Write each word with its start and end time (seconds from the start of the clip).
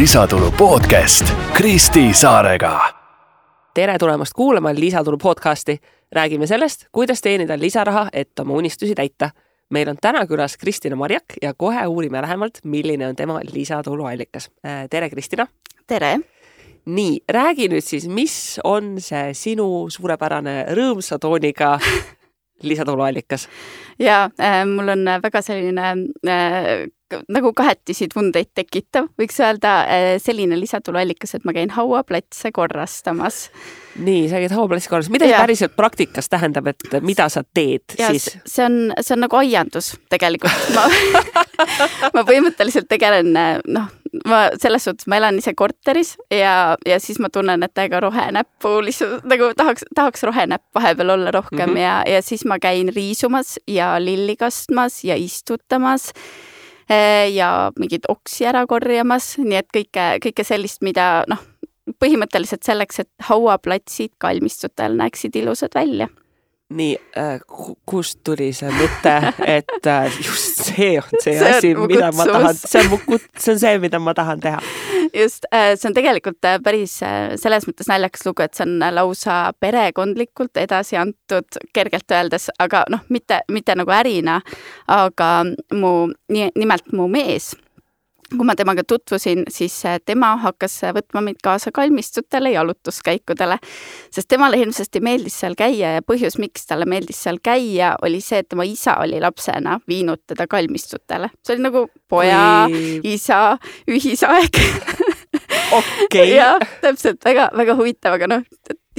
lisatulu 0.00 0.50
podcast 0.50 1.34
Kristi 1.52 2.12
Saarega. 2.12 2.80
tere 3.74 3.98
tulemast 3.98 4.32
kuulama 4.32 4.74
Lisatulu 4.74 5.16
podcasti. 5.16 5.80
räägime 6.12 6.46
sellest, 6.46 6.84
kuidas 6.92 7.20
teenida 7.20 7.58
lisaraha, 7.58 8.08
et 8.12 8.38
oma 8.38 8.54
unistusi 8.54 8.94
täita. 8.94 9.30
meil 9.70 9.88
on 9.88 9.96
täna 10.00 10.26
külas 10.26 10.56
Kristina 10.56 10.96
Marjak 10.96 11.24
ja 11.42 11.54
kohe 11.54 11.86
uurime 11.86 12.22
lähemalt, 12.22 12.58
milline 12.64 13.08
on 13.08 13.16
tema 13.16 13.40
lisatuluallikas. 13.52 14.50
tere, 14.90 15.10
Kristina. 15.10 15.46
tere. 15.86 16.18
nii, 16.84 17.20
räägi 17.28 17.68
nüüd 17.68 17.84
siis, 17.84 18.08
mis 18.08 18.60
on 18.64 19.00
see 19.00 19.34
sinu 19.34 19.90
suurepärane 19.90 20.64
rõõmsa 20.64 21.18
tooniga 21.18 21.78
lisatuluallikas? 22.70 23.48
ja 23.98 24.30
äh, 24.40 24.64
mul 24.66 24.88
on 24.88 25.04
väga 25.22 25.42
selline 25.42 25.90
äh, 26.28 26.88
nagu 27.32 27.52
kahetisi 27.56 28.08
tundeid 28.12 28.52
tekitav, 28.54 29.10
võiks 29.20 29.38
öelda 29.42 29.74
äh, 29.84 30.08
selline 30.22 30.58
lisatuluallikas, 30.60 31.36
et 31.36 31.46
ma 31.48 31.54
käin 31.56 31.72
hauaplatse 31.74 32.52
korrastamas. 32.54 33.48
nii, 34.00 34.28
sa 34.30 34.40
käid 34.42 34.54
hauaplatsi 34.54 34.90
korras, 34.90 35.10
mida 35.12 35.28
see 35.28 35.38
päriselt 35.38 35.76
praktikas 35.76 36.30
tähendab, 36.32 36.70
et 36.70 37.00
mida 37.04 37.28
sa 37.32 37.42
teed 37.44 37.96
ja, 37.98 38.10
siis? 38.10 38.30
see 38.46 38.66
on, 38.66 38.78
see 39.00 39.16
on 39.16 39.24
nagu 39.26 39.40
aiandus 39.40 39.94
tegelikult 40.12 40.74
ma 40.76 40.86
ma 42.16 42.24
põhimõtteliselt 42.26 42.88
tegelen, 42.90 43.34
noh, 43.34 43.88
ma 44.26 44.40
selles 44.60 44.84
suhtes, 44.86 45.06
ma 45.10 45.18
elan 45.20 45.38
ise 45.40 45.54
korteris 45.58 46.14
ja, 46.32 46.76
ja 46.86 47.00
siis 47.02 47.20
ma 47.22 47.30
tunnen, 47.32 47.62
et 47.66 47.82
ega 47.82 48.00
rohenäppu 48.02 48.76
lihtsalt 48.84 49.26
nagu 49.30 49.52
tahaks, 49.56 49.86
tahaks 49.94 50.24
rohenäpp 50.26 50.66
vahepeal 50.74 51.16
olla 51.16 51.34
rohkem 51.34 51.70
mm 51.70 51.76
-hmm. 51.76 51.82
ja, 51.82 52.14
ja 52.14 52.22
siis 52.22 52.44
ma 52.44 52.58
käin 52.58 52.92
riisumas 52.94 53.58
ja 53.66 53.94
lilli 53.98 54.36
kastmas 54.36 55.04
ja 55.04 55.16
istutamas 55.16 56.12
ja 57.34 57.70
mingeid 57.78 58.08
oksi 58.08 58.48
ära 58.50 58.64
korjamas, 58.66 59.36
nii 59.38 59.58
et 59.60 59.68
kõike, 59.74 60.06
kõike 60.24 60.44
sellist, 60.46 60.82
mida 60.82 61.24
noh, 61.30 61.42
põhimõtteliselt 62.02 62.66
selleks, 62.66 63.02
et 63.04 63.10
hauaplatsid 63.28 64.16
kalmistutel 64.18 64.96
näeksid 64.98 65.36
ilusad 65.42 65.74
välja 65.74 66.08
nii 66.70 66.96
äh,, 67.18 67.40
kust 67.86 68.20
tuli 68.24 68.50
see 68.54 68.70
mõte, 68.74 69.14
et 69.58 69.86
äh, 69.90 70.18
just 70.22 70.62
see 70.70 70.92
on 71.00 71.16
see, 71.18 71.34
see 71.34 71.52
asi, 71.56 71.72
mida 71.74 72.10
ma 72.14 72.26
tahan, 72.28 72.58
see 72.58 72.82
on 72.84 72.90
mu 72.92 73.00
kut-, 73.06 73.30
see 73.36 73.54
on 73.54 73.62
see, 73.62 73.78
mida 73.82 74.00
ma 74.02 74.14
tahan 74.14 74.42
teha. 74.42 74.60
just 75.14 75.48
äh,, 75.54 75.72
see 75.74 75.90
on 75.90 75.96
tegelikult 75.96 76.46
äh, 76.46 76.60
päris 76.62 77.00
äh, 77.06 77.34
selles 77.40 77.66
mõttes 77.68 77.90
naljakas 77.90 78.26
lugu, 78.28 78.46
et 78.46 78.54
see 78.54 78.66
on 78.68 78.78
lausa 78.94 79.40
perekondlikult 79.60 80.60
edasi 80.62 81.00
antud, 81.00 81.60
kergelt 81.74 82.14
öeldes, 82.14 82.50
aga 82.62 82.84
noh, 82.92 83.02
mitte, 83.10 83.42
mitte 83.50 83.74
nagu 83.78 83.94
ärina, 83.94 84.40
aga 84.90 85.32
mu, 85.74 85.94
nimelt 86.30 86.94
mu 86.94 87.10
mees 87.10 87.52
kui 88.30 88.46
ma 88.46 88.54
temaga 88.56 88.84
tutvusin, 88.86 89.44
siis 89.50 89.74
äh, 89.86 89.98
tema 90.06 90.32
hakkas 90.42 90.76
äh, 90.84 90.94
võtma 90.94 91.22
mind 91.24 91.40
kaasa 91.42 91.72
kalmistutele, 91.74 92.52
jalutuskäikudele, 92.54 93.58
sest 94.14 94.28
temale 94.30 94.58
hirmsasti 94.60 95.02
meeldis 95.04 95.40
seal 95.42 95.56
käia 95.58 95.94
ja 95.96 96.04
põhjus, 96.06 96.38
miks 96.42 96.66
talle 96.70 96.86
meeldis 96.90 97.22
seal 97.24 97.40
käia, 97.42 97.94
oli 98.02 98.20
see, 98.24 98.42
et 98.42 98.50
tema 98.50 98.66
isa 98.68 98.96
oli 99.02 99.20
lapsena 99.20 99.78
viinud 99.88 100.22
teda 100.30 100.46
kalmistutele. 100.50 101.30
see 101.46 101.56
oli 101.56 101.66
nagu 101.66 101.86
poja 102.08 102.68
isa 103.02 103.58
ühisaeg 103.90 104.60
okei 105.72 106.04
okay. 106.06 106.28
jah, 106.40 106.62
täpselt 106.80 107.24
väga, 107.24 107.50
väga 107.56 107.76
huvitav, 107.78 108.18
aga 108.18 108.30
noh, 108.30 108.46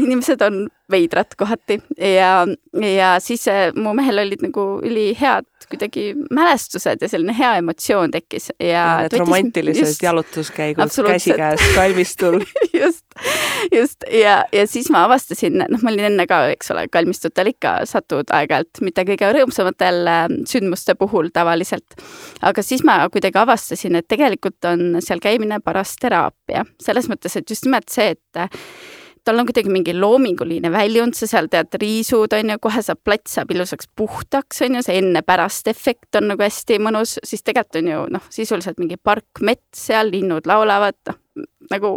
inimesed 0.02 0.42
on 0.46 0.66
veidrad 0.92 1.36
kohati. 1.38 1.80
Ja, 1.98 2.48
ja 2.96 3.20
siis 3.20 3.48
äh, 3.48 3.72
mu 3.76 3.94
mehel 3.98 4.20
olid 4.26 4.44
nagu 4.44 4.66
ülihead 4.84 5.48
kuidagi 5.72 6.12
mälestused 6.34 7.02
ja 7.02 7.08
selline 7.10 7.36
hea 7.38 7.54
emotsioon 7.62 8.12
tekkis. 8.12 8.50
Ja, 8.60 8.68
ja 8.68 8.86
need 9.06 9.16
romantilised 9.22 9.86
just, 9.86 10.04
jalutuskäigud 10.04 10.96
käsikäes 11.08 11.64
kalmistul. 11.76 12.42
Just, 12.82 13.06
just. 13.72 14.04
Ja, 14.12 14.46
ja 14.52 14.64
siis 14.68 14.88
ma 14.90 15.04
avastasin, 15.06 15.60
noh, 15.70 15.82
ma 15.84 15.92
olin 15.92 16.08
enne 16.08 16.24
ka, 16.26 16.40
eks 16.50 16.72
ole, 16.74 16.88
kalmistutel 16.90 17.52
ikka 17.52 17.74
satud 17.86 18.32
aeg-ajalt, 18.34 18.80
mitte 18.82 19.04
kõige 19.06 19.30
rõõmsamatel 19.36 20.10
äh, 20.10 20.24
sündmuste 20.50 20.96
puhul 20.98 21.30
tavaliselt. 21.34 22.00
aga 22.42 22.64
siis 22.66 22.82
ma 22.88 22.98
kuidagi 23.14 23.38
avastasin, 23.38 24.00
et 24.00 24.08
tegelikult 24.10 24.66
on 24.66 24.98
seal 25.04 25.22
käimine 25.22 25.60
paras 25.62 25.94
teraapia, 26.02 26.66
selles 26.82 27.12
mõttes, 27.12 27.38
et 27.38 27.54
just 27.54 27.70
nimelt 27.70 27.94
see, 27.94 28.16
et 28.16 28.42
tal 29.24 29.40
on 29.40 29.48
kuidagi 29.50 29.72
mingi 29.74 29.96
loominguline 29.98 30.72
väljund, 30.74 31.16
sa 31.18 31.30
seal 31.30 31.50
tead, 31.52 31.74
riisud 31.82 32.34
on 32.38 32.54
ju, 32.54 32.60
kohe 32.62 32.84
saab 32.86 33.02
plats 33.06 33.38
saab 33.38 33.52
ilusaks 33.54 33.90
puhtaks, 33.96 34.64
on 34.66 34.80
ju, 34.80 34.86
see 34.86 35.02
enne-pärast 35.02 35.72
efekt 35.72 36.20
on 36.20 36.32
nagu 36.34 36.46
hästi 36.46 36.80
mõnus, 36.82 37.18
siis 37.24 37.46
tegelikult 37.46 37.82
on 37.82 37.92
ju 37.92 38.06
noh, 38.18 38.30
sisuliselt 38.34 38.82
mingi 38.82 38.98
park, 38.98 39.44
mets 39.46 39.88
seal, 39.88 40.12
linnud 40.14 40.50
laulavad, 40.50 40.98
noh 41.10 41.22
nagu 41.72 41.92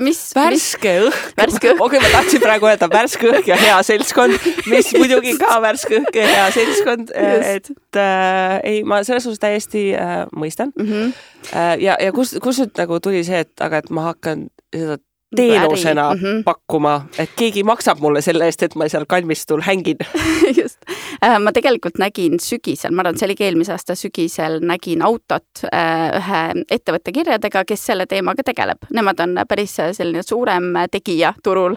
mis 0.00 0.18
värske 0.36 0.92
õhk, 1.08 1.38
okei 1.40 1.72
okay,, 1.82 2.00
ma 2.00 2.10
tahtsin 2.12 2.42
praegu 2.42 2.68
öelda 2.68 2.88
värske 2.92 3.28
õhk 3.30 3.48
ja 3.50 3.56
hea 3.58 3.76
seltskond, 3.86 4.36
mis 4.70 4.90
muidugi 4.96 5.34
ka 5.40 5.58
värske 5.64 5.98
õhk 6.00 6.18
ja 6.20 6.26
hea 6.30 6.44
seltskond, 6.54 7.10
et 7.14 7.98
äh, 8.00 8.58
ei, 8.62 8.82
ma 8.86 9.02
selles 9.06 9.26
suhtes 9.26 9.42
täiesti 9.42 9.86
äh, 9.98 10.24
mõistan 10.36 10.72
mm. 10.76 10.90
-hmm. 10.90 11.14
Äh, 11.52 11.74
ja, 11.82 11.96
ja 12.00 12.12
kus, 12.16 12.36
kus 12.40 12.62
nüüd 12.62 12.78
nagu 12.80 13.00
tuli 13.04 13.24
see, 13.24 13.42
et 13.44 13.60
aga 13.60 13.82
et 13.82 13.90
ma 13.92 14.06
hakkan 14.12 14.46
seda 14.72 14.96
teenusena 15.36 16.14
mm 16.14 16.20
-hmm. 16.20 16.42
pakkuma, 16.44 17.06
et 17.18 17.30
keegi 17.36 17.62
maksab 17.62 18.00
mulle 18.00 18.22
selle 18.22 18.44
eest, 18.44 18.62
et 18.62 18.74
ma 18.74 18.88
seal 18.88 19.06
kalmistul 19.08 19.60
hängin 19.62 19.96
just. 20.60 20.78
Äh, 21.24 21.38
ma 21.40 21.52
tegelikult 21.52 21.98
nägin 21.98 22.40
sügisel, 22.40 22.92
ma 22.92 23.02
arvan, 23.02 23.18
see 23.18 23.26
oligi 23.26 23.44
eelmise 23.44 23.72
aasta 23.72 23.94
sügisel, 23.94 24.60
nägin 24.60 25.02
autot 25.02 25.64
äh, 25.72 26.10
ühe 26.18 26.64
ettevõtte 26.70 27.12
kirjadega, 27.12 27.64
kes 27.64 27.86
selle 27.86 28.06
teemaga 28.06 28.42
tegeleb. 28.42 28.78
Nemad 28.92 29.20
on 29.20 29.38
päris 29.48 29.76
selline 29.92 30.22
suurem 30.22 30.74
tegija 30.90 31.34
turul 31.42 31.76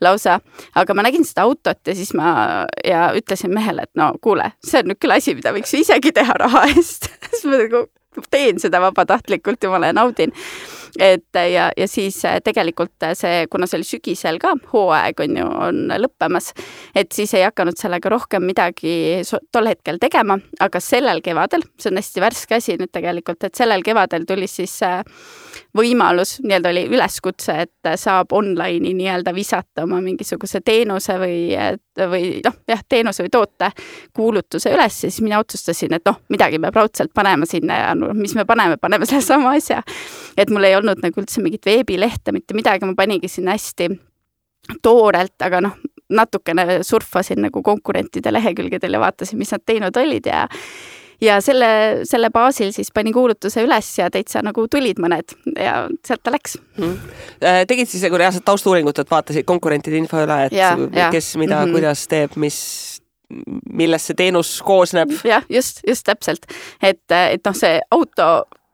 lausa, 0.00 0.40
aga 0.74 0.94
ma 0.94 1.02
nägin 1.02 1.24
seda 1.24 1.42
autot 1.42 1.80
ja 1.86 1.94
siis 1.94 2.14
ma 2.14 2.66
ja 2.84 3.12
ütlesin 3.16 3.54
mehele, 3.54 3.82
et 3.82 3.94
no 3.94 4.12
kuule, 4.22 4.52
see 4.64 4.80
on 4.82 4.92
nüüd 4.92 5.00
küll 5.02 5.16
asi, 5.16 5.34
mida 5.34 5.52
võiks 5.52 5.74
isegi 5.78 6.12
teha 6.12 6.38
raha 6.38 6.66
eest 6.74 7.10
siis 7.30 7.44
ma 7.48 7.60
nagu 7.64 7.86
teen 8.30 8.60
seda 8.62 8.80
vabatahtlikult, 8.84 9.64
ja 9.64 9.92
naudin 9.92 10.32
et 10.98 11.38
ja, 11.52 11.68
ja 11.76 11.88
siis 11.90 12.20
äh, 12.24 12.38
tegelikult 12.44 13.02
äh, 13.02 13.14
see, 13.18 13.46
kuna 13.50 13.66
see 13.66 13.80
oli 13.80 13.88
sügisel 13.88 14.38
ka, 14.42 14.54
hooaeg 14.72 15.24
on 15.24 15.38
ju, 15.40 15.46
on 15.68 15.80
lõppemas, 16.04 16.52
et 16.94 17.12
siis 17.14 17.34
ei 17.34 17.46
hakanud 17.46 17.78
sellega 17.80 18.12
rohkem 18.12 18.46
midagi 18.46 19.22
tol 19.52 19.70
hetkel 19.70 19.98
tegema, 20.02 20.38
aga 20.60 20.82
sellel 20.82 21.22
kevadel, 21.24 21.66
see 21.80 21.90
on 21.92 22.00
hästi 22.00 22.24
värske 22.24 22.60
asi 22.60 22.78
nüüd 22.80 22.92
tegelikult, 22.94 23.42
et 23.44 23.58
sellel 23.58 23.82
kevadel 23.86 24.26
tuli 24.28 24.48
siis 24.50 24.76
äh, 24.86 25.02
võimalus, 25.76 26.38
nii-öelda 26.44 26.70
oli 26.72 26.84
üleskutse, 26.92 27.56
et 27.66 27.90
saab 28.00 28.32
online'i 28.32 28.94
nii-öelda 28.96 29.34
visata 29.34 29.84
oma 29.84 30.00
mingisuguse 30.04 30.60
teenuse 30.64 31.18
või, 31.20 31.38
või 32.10 32.30
noh, 32.44 32.56
jah, 32.70 32.82
teenuse 32.88 33.26
või 33.26 33.32
toote 33.34 33.70
kuulutuse 34.16 34.72
üles 34.74 35.00
ja 35.04 35.10
siis 35.10 35.20
mina 35.24 35.40
otsustasin, 35.42 35.94
et 35.98 36.06
noh, 36.08 36.20
midagi 36.32 36.60
peab 36.62 36.80
raudselt 36.80 37.14
panema 37.14 37.48
sinna 37.48 37.80
ja 37.80 37.94
no 37.98 38.12
mis 38.18 38.34
me 38.38 38.46
paneme, 38.48 38.78
paneme 38.80 39.06
sellesama 39.06 39.54
asja. 39.58 39.82
et 40.36 40.50
mul 40.50 40.64
ei 40.64 40.76
olnud 40.76 41.02
nagu 41.02 41.20
üldse 41.20 41.42
mingit 41.42 41.66
veebilehte, 41.66 42.32
mitte 42.32 42.54
midagi, 42.54 42.86
ma 42.86 42.96
paningi 42.98 43.28
sinna 43.28 43.54
hästi 43.54 43.90
toorelt, 44.82 45.36
aga 45.44 45.60
noh, 45.64 45.78
natukene 46.14 46.82
surfasin 46.82 47.42
nagu 47.46 47.62
konkurentide 47.62 48.32
lehekülgedel 48.32 48.96
ja 48.96 49.00
vaatasin, 49.00 49.38
mis 49.38 49.52
nad 49.52 49.64
teinud 49.66 49.96
olid 49.96 50.26
ja 50.28 50.44
ja 51.20 51.40
selle, 51.44 51.68
selle 52.08 52.30
baasil 52.34 52.72
siis 52.74 52.90
panin 52.94 53.14
kuulutuse 53.14 53.62
üles 53.64 53.90
ja 53.98 54.10
täitsa 54.12 54.42
nagu 54.44 54.66
tulid 54.70 55.00
mõned 55.02 55.36
ja 55.58 55.76
sealt 56.06 56.24
ta 56.24 56.34
läks 56.34 56.58
mm.. 56.78 56.96
tegid 57.68 57.90
siis 57.90 58.04
nagu 58.06 58.18
reaalset 58.20 58.44
tausta-uuringut, 58.44 58.98
et 58.98 59.10
vaatasid 59.10 59.46
konkurentide 59.48 59.98
info 60.00 60.22
üle, 60.24 60.40
et 60.48 60.56
ja, 60.56 60.74
ja. 60.92 61.10
kes 61.14 61.34
mida 61.36 61.60
mm, 61.60 61.68
-hmm. 61.68 61.78
kuidas 61.78 62.06
teeb, 62.10 62.36
mis 62.36 62.58
millest 63.72 64.10
see 64.10 64.18
teenus 64.18 64.56
koosneb? 64.62 65.12
jah, 65.24 65.46
just, 65.48 65.80
just 65.88 66.06
täpselt, 66.06 66.46
et, 66.82 67.02
et 67.10 67.44
noh, 67.44 67.56
see 67.56 67.80
auto 67.90 68.28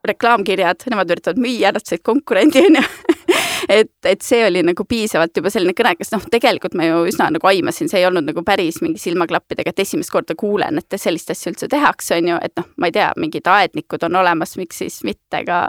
reklaamkirjad, 0.07 0.87
nemad 0.91 1.11
üritavad 1.13 1.41
müüa, 1.41 1.73
nad 1.75 1.85
said 1.85 2.03
konkurendi, 2.07 2.63
onju. 2.69 2.83
et, 3.77 3.93
et 4.09 4.25
see 4.25 4.41
oli 4.47 4.63
nagu 4.65 4.85
piisavalt 4.89 5.37
juba 5.37 5.53
selline 5.53 5.75
kõnekas, 5.77 6.11
noh, 6.15 6.25
tegelikult 6.33 6.75
ma 6.79 6.89
ju 6.89 7.03
üsna 7.11 7.29
nagu 7.35 7.51
aimasin, 7.51 7.91
see 7.91 8.01
ei 8.01 8.07
olnud 8.09 8.27
nagu 8.31 8.45
päris 8.47 8.81
mingi 8.85 9.01
silmaklappidega, 9.03 9.75
et 9.75 9.85
esimest 9.85 10.13
korda 10.15 10.37
kuulen, 10.39 10.81
et 10.81 10.99
sellist 11.01 11.31
asja 11.35 11.53
üldse 11.53 11.69
tehakse, 11.71 12.17
onju, 12.17 12.41
et 12.47 12.57
noh, 12.59 12.69
ma 12.81 12.91
ei 12.91 12.97
tea, 12.97 13.11
mingid 13.21 13.51
aednikud 13.51 14.09
on 14.09 14.21
olemas, 14.23 14.57
miks 14.61 14.81
siis 14.83 15.01
mitte 15.07 15.45
ka, 15.49 15.61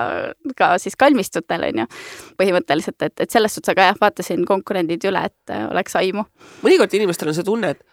ka 0.58 0.74
siis 0.82 0.98
kalmistutel, 1.00 1.68
onju. 1.72 1.88
põhimõtteliselt, 2.40 3.02
et, 3.08 3.18
et 3.26 3.32
selles 3.32 3.58
suhtes, 3.58 3.76
aga 3.76 3.92
jah, 3.92 4.02
vaatasin 4.02 4.46
konkurendid 4.48 5.04
üle, 5.12 5.28
et 5.28 5.56
oleks 5.68 5.98
aimu. 6.00 6.26
mõnikord 6.64 6.96
inimestel 6.98 7.32
on 7.32 7.38
see 7.38 7.48
tunne, 7.48 7.76
et 7.76 7.91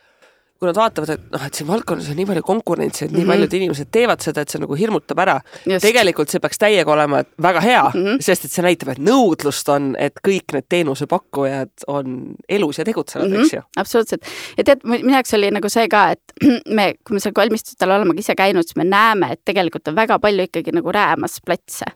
kui 0.58 0.66
nad 0.66 0.78
vaatavad, 0.78 1.10
et 1.14 1.26
noh, 1.30 1.42
et 1.46 1.54
siin 1.54 1.68
valdkonnas 1.68 2.08
on 2.10 2.16
nii 2.18 2.26
palju 2.26 2.42
konkurentsi, 2.42 3.04
et 3.04 3.12
nii 3.12 3.20
mm 3.20 3.24
-hmm. 3.24 3.30
paljud 3.30 3.52
inimesed 3.54 3.88
teevad 3.94 4.22
seda, 4.24 4.42
et 4.42 4.50
see 4.50 4.58
nagu 4.58 4.74
hirmutab 4.74 5.18
ära. 5.22 5.36
tegelikult 5.80 6.28
see 6.28 6.40
peaks 6.42 6.58
täiega 6.58 6.92
olema 6.92 7.22
väga 7.42 7.60
hea 7.60 7.84
mm, 7.94 8.04
-hmm. 8.04 8.20
sest 8.20 8.44
et 8.44 8.50
see 8.50 8.64
näitab, 8.66 8.88
et 8.88 8.98
nõudlust 8.98 9.68
on, 9.70 9.94
et 9.98 10.18
kõik 10.28 10.52
need 10.52 10.66
teenusepakkujad 10.68 11.86
on 11.86 12.34
elus 12.48 12.78
ja 12.78 12.84
tegutsevad 12.84 13.28
mm, 13.28 13.34
-hmm. 13.34 13.44
eks 13.44 13.52
ju. 13.52 13.62
absoluutselt. 13.76 14.22
ja 14.58 14.64
tead, 14.64 14.80
minu 14.84 15.12
jaoks 15.12 15.34
oli 15.34 15.50
nagu 15.50 15.68
see 15.68 15.88
ka, 15.88 16.10
et 16.10 16.22
me, 16.78 16.94
kui 17.06 17.14
me 17.14 17.20
seal 17.20 17.32
kalmistutel 17.32 17.90
oleme 17.90 18.14
ka 18.14 18.18
ise 18.18 18.34
käinud, 18.34 18.66
siis 18.66 18.76
me 18.76 18.84
näeme, 18.84 19.32
et 19.32 19.44
tegelikult 19.44 19.88
on 19.88 19.94
väga 19.94 20.18
palju 20.18 20.42
ikkagi 20.42 20.74
nagu 20.74 20.92
räämas 20.92 21.38
platse. 21.46 21.86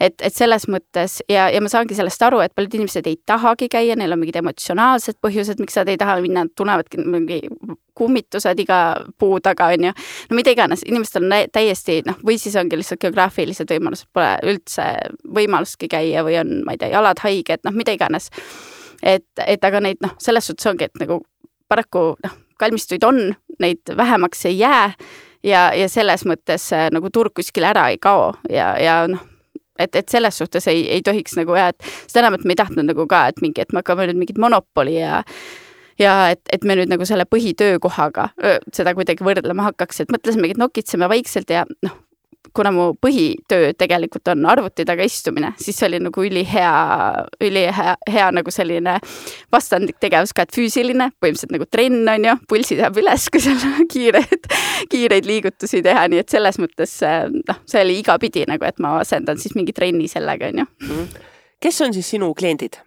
et, 0.00 0.14
et 0.22 0.34
selles 0.34 0.68
mõttes 0.68 1.18
ja, 1.28 1.50
ja 1.50 1.60
ma 1.60 1.68
saangi 1.68 1.94
sellest 1.94 2.22
aru, 2.22 2.40
et 2.40 2.54
paljud 2.54 2.74
inimesed 2.74 3.06
ei 3.06 3.16
tahagi 3.26 3.68
käia, 3.68 3.96
neil 3.96 4.12
on 4.12 4.18
mingid 4.22 4.36
emotsionaalsed 4.36 5.18
põhjused, 5.26 5.58
miks 5.58 5.76
nad 5.76 5.88
ei 5.88 5.96
taha 5.96 6.20
minna, 6.20 6.46
tunnevadki 6.56 7.02
mingi 7.02 7.42
kummitused 7.94 8.60
iga 8.60 8.78
puu 9.18 9.40
taga, 9.44 9.70
on 9.74 9.88
ju. 9.88 9.92
no 10.30 10.38
mida 10.38 10.54
iganes, 10.54 10.84
inimestel 10.86 11.26
on 11.26 11.34
täiesti 11.52 12.00
noh, 12.06 12.18
või 12.26 12.38
siis 12.40 12.56
ongi 12.60 12.78
lihtsalt 12.78 13.02
geograafilised 13.06 13.70
võimalused, 13.70 14.10
pole 14.12 14.32
üldse 14.50 14.88
võimalustki 15.36 15.88
käia 15.92 16.24
või 16.26 16.38
on, 16.40 16.56
ma 16.66 16.74
ei 16.74 16.82
tea, 16.82 16.92
jalad 16.94 17.22
haiged, 17.24 17.64
noh, 17.66 17.76
mida 17.76 17.94
iganes. 17.94 18.30
et, 19.02 19.26
et 19.46 19.64
aga 19.64 19.80
neid 19.84 20.02
noh, 20.04 20.16
selles 20.22 20.46
suhtes 20.50 20.66
ongi, 20.70 20.88
et 20.90 21.02
nagu 21.02 21.22
paraku 21.68 22.14
noh, 22.24 22.40
kalmistuid 22.58 23.04
on, 23.04 23.20
neid 23.60 23.94
vähemaks 23.96 24.44
ei 24.46 24.58
jää 24.58 24.90
ja, 25.44 25.68
ja 25.74 25.88
selles 25.88 26.24
mõttes 26.28 26.66
äh, 26.74 26.88
nagu 26.94 27.10
turg 27.14 27.34
kuskile 27.36 27.70
ära 27.70 27.88
ei 27.92 27.98
kao 28.02 28.32
ja, 28.50 28.74
ja 28.80 28.96
noh, 29.10 29.22
et, 29.78 29.96
et 29.96 30.08
selles 30.08 30.38
suhtes 30.38 30.68
ei, 30.70 30.86
ei 30.90 31.02
tohiks 31.04 31.36
nagu 31.38 31.56
jah, 31.58 31.72
et 31.74 31.90
seda 32.06 32.24
enam, 32.24 32.38
et 32.38 32.46
me 32.46 32.54
ei 32.54 32.60
tahtnud 32.60 32.88
nagu 32.90 33.06
ka, 33.10 33.26
et 33.30 33.42
mingi, 33.44 33.64
et 33.64 33.74
me 33.74 33.82
hakkame 33.82 34.08
nüüd 34.10 34.22
mingit 34.22 34.40
monopoli 34.40 34.98
ja 35.00 35.22
ja 35.98 36.14
et, 36.34 36.42
et 36.52 36.64
me 36.64 36.76
nüüd 36.78 36.90
nagu 36.92 37.06
selle 37.08 37.26
põhitöökohaga 37.28 38.30
seda 38.72 38.94
kuidagi 38.96 39.26
võrdlema 39.26 39.70
hakkaks, 39.70 40.04
et 40.04 40.14
mõtlesimegi, 40.14 40.56
et 40.56 40.64
nokitseme 40.64 41.08
vaikselt 41.10 41.50
ja 41.54 41.64
noh, 41.84 42.00
kuna 42.54 42.70
mu 42.70 42.84
põhitöö 43.02 43.72
tegelikult 43.78 44.28
on 44.30 44.46
arvuti 44.46 44.84
taga 44.86 45.04
istumine, 45.06 45.52
siis 45.58 45.78
see 45.78 45.88
oli 45.88 46.00
nagu 46.04 46.24
ülihea, 46.24 46.72
ülihea, 47.42 47.96
hea 48.14 48.28
nagu 48.36 48.54
selline 48.54 48.96
vastandlik 49.52 49.98
tegevus 50.02 50.34
ka, 50.36 50.46
et 50.46 50.54
füüsiline, 50.54 51.10
põhimõtteliselt 51.18 51.54
nagu 51.56 51.68
trenn 51.70 52.08
on 52.14 52.28
ju, 52.28 52.36
pulssi 52.50 52.78
saab 52.78 53.00
üles, 53.02 53.26
kui 53.32 53.42
seal 53.42 53.60
kiired, 53.94 54.48
kiireid 54.92 55.28
liigutusi 55.28 55.82
teha, 55.84 56.06
nii 56.12 56.22
et 56.22 56.34
selles 56.34 56.60
mõttes 56.62 56.96
noh, 57.34 57.62
see 57.70 57.82
oli 57.82 57.98
igapidi 58.02 58.46
nagu, 58.50 58.66
et 58.68 58.82
ma 58.82 58.98
asendan 59.02 59.40
siis 59.40 59.56
mingi 59.58 59.74
trenni 59.76 60.08
sellega, 60.10 60.52
on 60.52 60.64
ju. 60.64 60.70
Mhm. 60.86 61.30
kes 61.64 61.80
on 61.80 61.94
siis 61.96 62.10
sinu 62.14 62.34
kliendid? 62.38 62.78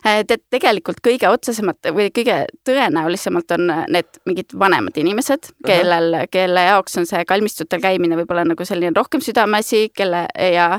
Äh, 0.00 0.22
tead, 0.24 0.40
tegelikult 0.52 1.02
kõige 1.04 1.28
otsesemalt 1.28 1.90
või 1.92 2.08
kõige 2.14 2.46
tõenäolisemalt 2.64 3.52
on 3.56 3.66
need 3.92 4.20
mingid 4.28 4.54
vanemad 4.58 4.96
inimesed, 4.96 5.50
kellel, 5.66 6.22
kelle 6.32 6.62
jaoks 6.70 6.96
on 6.96 7.08
see 7.08 7.20
kalmistutel 7.28 7.82
käimine 7.82 8.16
võib-olla 8.16 8.46
nagu 8.48 8.64
selline 8.64 8.94
rohkem 8.96 9.20
südameasi, 9.24 9.90
kelle 9.92 10.22
ja 10.32 10.70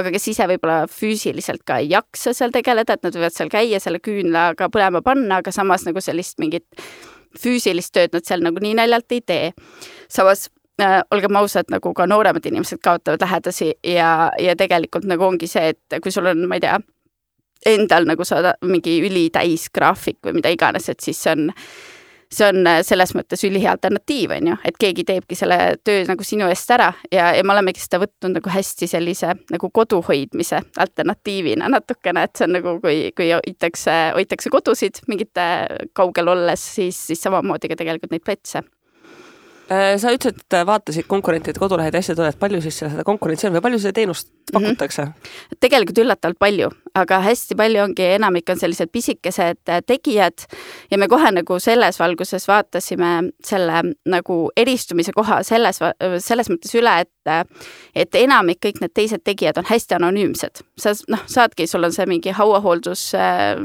aga 0.00 0.12
kes 0.14 0.30
ise 0.32 0.46
võib-olla 0.48 0.86
füüsiliselt 0.88 1.66
ka 1.68 1.76
ei 1.82 1.90
jaksa 1.92 2.32
seal 2.36 2.54
tegeleda, 2.54 2.96
et 2.96 3.04
nad 3.04 3.18
võivad 3.18 3.36
seal 3.36 3.52
käia, 3.52 3.80
selle 3.84 4.00
küünlaga 4.00 4.70
põlema 4.72 5.02
panna, 5.04 5.42
aga 5.42 5.52
samas 5.52 5.84
nagu 5.84 6.00
sellist 6.00 6.40
mingit 6.40 6.64
füüsilist 7.38 7.92
tööd 7.94 8.16
nad 8.16 8.24
seal 8.24 8.40
nagu 8.44 8.62
nii 8.62 8.78
naljalt 8.78 9.12
ei 9.12 9.20
tee. 9.20 9.52
samas 10.08 10.48
äh, 10.80 11.02
olgem 11.10 11.36
ausad, 11.36 11.68
nagu 11.68 11.92
ka 11.94 12.06
nooremad 12.08 12.48
inimesed 12.48 12.80
kaotavad 12.80 13.20
lähedasi 13.20 13.74
ja, 13.84 14.30
ja 14.40 14.56
tegelikult 14.56 15.04
nagu 15.04 15.28
ongi 15.28 15.50
see, 15.50 15.74
et 15.74 16.00
kui 16.00 16.12
sul 16.12 16.32
on, 16.32 16.48
ma 16.48 16.56
ei 16.56 16.64
tea, 16.64 16.80
endal 17.66 18.08
nagu 18.08 18.24
saada 18.24 18.54
mingi 18.64 19.00
ülitäis 19.04 19.68
graafik 19.74 20.20
või 20.24 20.38
mida 20.40 20.52
iganes, 20.52 20.88
et 20.88 21.00
siis 21.04 21.20
see 21.20 21.32
on, 21.34 21.50
see 22.32 22.46
on 22.46 22.66
äh, 22.68 22.80
selles 22.86 23.12
mõttes 23.16 23.44
ülihea 23.46 23.74
alternatiiv, 23.76 24.32
on 24.36 24.50
ju, 24.52 24.56
et 24.64 24.80
keegi 24.80 25.04
teebki 25.08 25.38
selle 25.38 25.58
töö 25.84 26.02
nagu 26.08 26.24
sinu 26.26 26.48
eest 26.48 26.72
ära 26.72 26.90
ja, 27.12 27.30
ja 27.36 27.44
me 27.44 27.54
olemegi 27.54 27.82
seda 27.82 28.00
võtnud 28.02 28.38
nagu 28.38 28.54
hästi 28.54 28.88
sellise 28.90 29.34
nagu 29.52 29.70
kodu 29.74 30.00
hoidmise 30.08 30.62
alternatiivina 30.80 31.68
natukene, 31.72 32.26
et 32.26 32.36
see 32.40 32.48
on 32.48 32.56
nagu, 32.58 32.76
kui, 32.84 32.98
kui 33.16 33.32
hoitakse, 33.34 33.96
hoitakse 34.16 34.52
kodusid 34.52 35.04
mingite 35.10 35.46
kaugel 35.92 36.32
olles, 36.36 36.66
siis, 36.80 37.06
siis 37.10 37.28
samamoodi 37.28 37.72
ka 37.72 37.80
tegelikult 37.80 38.16
neid 38.16 38.24
pletse. 38.24 38.64
Äh, 38.64 38.79
sa 39.70 40.10
ütlesid, 40.10 40.40
et 40.42 40.54
vaatasid 40.66 41.06
konkurentide 41.06 41.60
kodulehed 41.60 41.94
ja 41.94 42.00
asjad, 42.02 42.18
et 42.26 42.38
palju 42.40 42.58
siis 42.64 42.80
seda 42.82 43.04
konkurentsi 43.06 43.46
on 43.46 43.54
või 43.54 43.62
palju 43.68 43.78
seda 43.78 43.94
teenust 44.00 44.30
mhm. 44.30 44.56
pakutakse 44.56 45.04
mm? 45.04 45.12
-hmm. 45.12 45.60
tegelikult 45.62 46.00
üllatavalt 46.02 46.38
palju, 46.42 46.70
aga 46.98 47.20
hästi 47.22 47.56
palju 47.58 47.82
ongi, 47.84 48.06
enamik 48.16 48.50
on 48.50 48.58
sellised 48.58 48.90
pisikesed 48.92 49.60
äh, 49.68 49.82
tegijad 49.86 50.46
ja 50.90 50.98
me 50.98 51.08
kohe 51.08 51.30
nagu 51.30 51.58
selles 51.62 52.00
valguses 52.00 52.48
vaatasime 52.48 53.12
selle 53.44 53.82
nagu 54.06 54.40
eristumise 54.56 55.12
koha 55.12 55.42
selles, 55.46 55.78
selles 56.18 56.50
mõttes 56.50 56.74
üle, 56.74 57.00
et 57.00 57.08
et 57.94 58.14
enamik, 58.14 58.58
kõik 58.64 58.80
need 58.80 58.94
teised 58.94 59.22
tegijad 59.24 59.58
on 59.60 59.66
hästi 59.68 59.94
anonüümsed. 59.94 60.64
sa 60.78 60.94
noh, 61.08 61.22
saadki, 61.26 61.66
sul 61.66 61.84
on 61.84 61.92
see 61.92 62.06
mingi 62.06 62.30
hauahooldus 62.34 63.14
äh, 63.14 63.60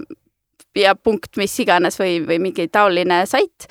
ja 0.75 0.95
punkt 0.95 1.37
mis 1.37 1.59
iganes 1.59 1.99
või, 1.99 2.19
või 2.27 2.39
mingi 2.39 2.67
taoline 2.67 3.25
sait 3.25 3.67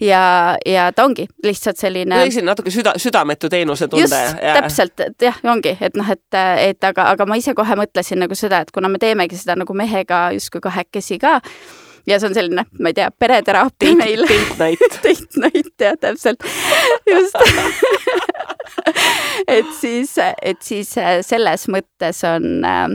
ja, 0.00 0.56
ja 0.66 0.92
ta 0.92 1.04
ongi 1.04 1.26
lihtsalt 1.44 1.80
selline. 1.80 2.20
selline 2.24 2.50
natuke 2.50 2.70
süda, 2.70 2.94
südametu 3.00 3.48
teenuse 3.52 3.88
tunde. 3.88 4.04
just, 4.04 4.42
täpselt, 4.42 5.00
et 5.00 5.26
jah, 5.28 5.40
ongi, 5.44 5.76
et 5.80 5.96
noh, 5.96 6.10
et, 6.12 6.38
et 6.62 6.90
aga, 6.90 7.08
aga 7.14 7.26
ma 7.28 7.38
ise 7.40 7.54
kohe 7.56 7.78
mõtlesin 7.78 8.20
nagu 8.22 8.38
seda, 8.38 8.62
et 8.64 8.72
kuna 8.74 8.90
me 8.92 9.00
teemegi 9.02 9.38
seda 9.40 9.56
nagu 9.58 9.76
mehega 9.76 10.28
justkui 10.36 10.62
kahekesi 10.64 11.18
ka, 11.22 11.38
ja 12.06 12.20
see 12.20 12.30
on 12.30 12.36
selline, 12.36 12.66
ma 12.80 12.92
ei 12.92 12.96
tea, 12.96 13.08
pereteraapia 13.10 13.96
meil. 13.98 14.26
date 14.28 14.60
night 14.60 14.98
date 15.04 15.42
night, 15.42 15.74
jah, 15.80 15.98
täpselt, 16.00 16.44
just 17.10 17.40
et 19.56 19.74
siis, 19.80 20.16
et 20.42 20.62
siis 20.62 20.94
selles 21.26 21.68
mõttes 21.72 22.22
on 22.28 22.64
äh, 22.66 22.88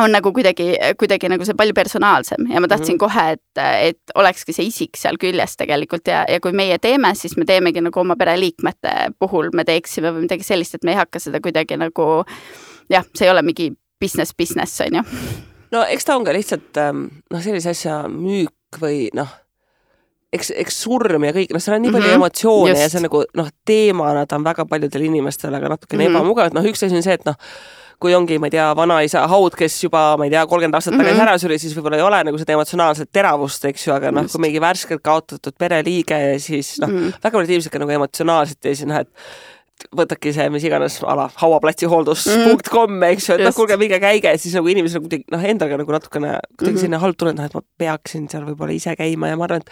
on 0.00 0.12
nagu 0.12 0.32
kuidagi, 0.32 0.74
kuidagi 0.98 1.28
nagu 1.32 1.44
see 1.46 1.56
palju 1.58 1.74
personaalsem 1.76 2.48
ja 2.50 2.60
ma 2.60 2.68
tahtsin 2.68 2.94
mm 2.94 2.96
-hmm. 2.96 2.98
kohe, 2.98 3.30
et, 3.32 3.90
et 3.90 4.14
olekski 4.14 4.52
see 4.52 4.66
isik 4.66 4.96
seal 4.96 5.18
küljes 5.20 5.56
tegelikult 5.56 6.08
ja, 6.08 6.24
ja 6.28 6.40
kui 6.40 6.52
meie 6.52 6.78
teeme, 6.78 7.14
siis 7.14 7.36
me 7.36 7.44
teemegi 7.44 7.80
nagu 7.80 8.00
oma 8.00 8.16
pereliikmete 8.16 9.12
puhul 9.18 9.50
me 9.52 9.64
teeksime 9.64 10.12
või 10.12 10.26
midagi 10.26 10.42
sellist, 10.42 10.74
et 10.74 10.84
me 10.84 10.90
ei 10.96 11.00
hakka 11.00 11.18
seda 11.18 11.40
kuidagi 11.40 11.76
nagu 11.76 12.24
jah, 12.90 13.04
see 13.14 13.26
ei 13.26 13.30
ole 13.30 13.42
mingi 13.42 13.72
business, 14.00 14.34
business 14.36 14.80
on 14.80 15.00
ju. 15.00 15.02
no 15.70 15.84
eks 15.88 16.04
ta 16.04 16.16
on 16.16 16.24
ka 16.24 16.32
lihtsalt 16.32 16.76
ähm, 16.76 17.06
noh, 17.30 17.42
sellise 17.42 17.70
asja 17.70 18.02
müük 18.08 18.80
või 18.80 19.08
noh, 19.14 19.28
eks, 20.32 20.52
eks 20.62 20.80
surm 20.84 21.26
ja 21.26 21.34
kõik, 21.34 21.52
noh, 21.54 21.62
seal 21.62 21.76
on 21.76 21.84
nii 21.84 21.92
palju 21.92 22.06
mm 22.06 22.12
-hmm. 22.12 22.22
emotsioone 22.22 22.72
Just. 22.72 22.82
ja 22.82 22.88
see 22.88 23.04
nagu 23.04 23.24
noh, 23.36 23.50
teemana 23.66 24.26
ta 24.26 24.38
on 24.38 24.46
väga 24.46 24.66
paljudele 24.66 25.10
inimestele 25.10 25.60
ka 25.60 25.74
natukene 25.74 26.04
mm 26.04 26.06
-hmm. 26.08 26.16
ebamugav, 26.16 26.46
et 26.46 26.54
noh, 26.58 26.64
üks 26.64 26.84
asi 26.86 26.96
on 26.96 27.06
see, 27.06 27.14
et 27.14 27.26
noh, 27.26 27.36
kui 28.00 28.14
ongi, 28.16 28.38
ma 28.40 28.48
ei 28.48 28.54
tea, 28.54 28.70
vanaisa 28.76 29.26
haud, 29.30 29.54
kes 29.58 29.76
juba, 29.84 30.02
ma 30.18 30.26
ei 30.26 30.32
tea, 30.32 30.46
kolmkümmend 30.48 30.78
aastat 30.78 30.96
tagasi 30.96 31.12
mm 31.12 31.20
-hmm. 31.20 31.28
ära 31.28 31.38
suri, 31.38 31.58
siis 31.60 31.76
võib-olla 31.76 32.00
ei 32.00 32.06
ole 32.06 32.22
nagu 32.30 32.38
seda 32.40 32.56
emotsionaalset 32.56 33.12
teravust, 33.12 33.64
eks 33.64 33.86
ju, 33.86 33.94
aga 33.94 34.10
noh, 34.10 34.26
kui 34.32 34.40
mingi 34.40 34.60
värskelt 34.60 35.02
kaotatud 35.04 35.56
pereliige 35.58 36.18
ja 36.18 36.38
siis 36.40 36.78
noh 36.80 36.88
mm 36.88 36.98
-hmm., 36.98 37.22
väga 37.22 37.36
paljud 37.36 37.50
inimesed 37.50 37.72
ka 37.72 37.78
nagu 37.78 37.96
emotsionaalselt 37.98 38.64
ja 38.64 38.74
siis 38.74 38.88
noh, 38.88 39.00
et 39.00 39.08
võtadki 39.96 40.32
see, 40.34 40.46
mis 40.52 40.64
iganes 40.66 40.98
ala, 41.08 41.26
hauaplatsi 41.40 41.88
hooldus.com 41.90 42.92
mm., 42.96 43.06
eks 43.14 43.28
ju, 43.28 43.36
et 43.36 43.44
noh, 43.44 43.54
kuulge, 43.56 43.76
minge 43.80 43.98
käige, 44.02 44.32
siis 44.40 44.54
nagu 44.56 44.70
inimesel 44.70 45.02
kuidagi 45.04 45.26
noh, 45.32 45.44
endaga 45.52 45.78
nagu 45.80 45.94
natukene 45.94 46.32
kuidagi 46.38 46.64
mm 46.64 46.76
-hmm. 46.76 46.80
selline 46.82 47.00
halb 47.02 47.18
tunne, 47.18 47.32
et 47.32 47.40
noh, 47.40 47.48
et 47.48 47.56
ma 47.56 47.62
peaksin 47.84 48.28
seal 48.30 48.46
võib-olla 48.48 48.74
ise 48.76 48.94
käima 48.98 49.30
ja 49.30 49.38
ma 49.40 49.46
arvan, 49.48 49.64
et 49.64 49.70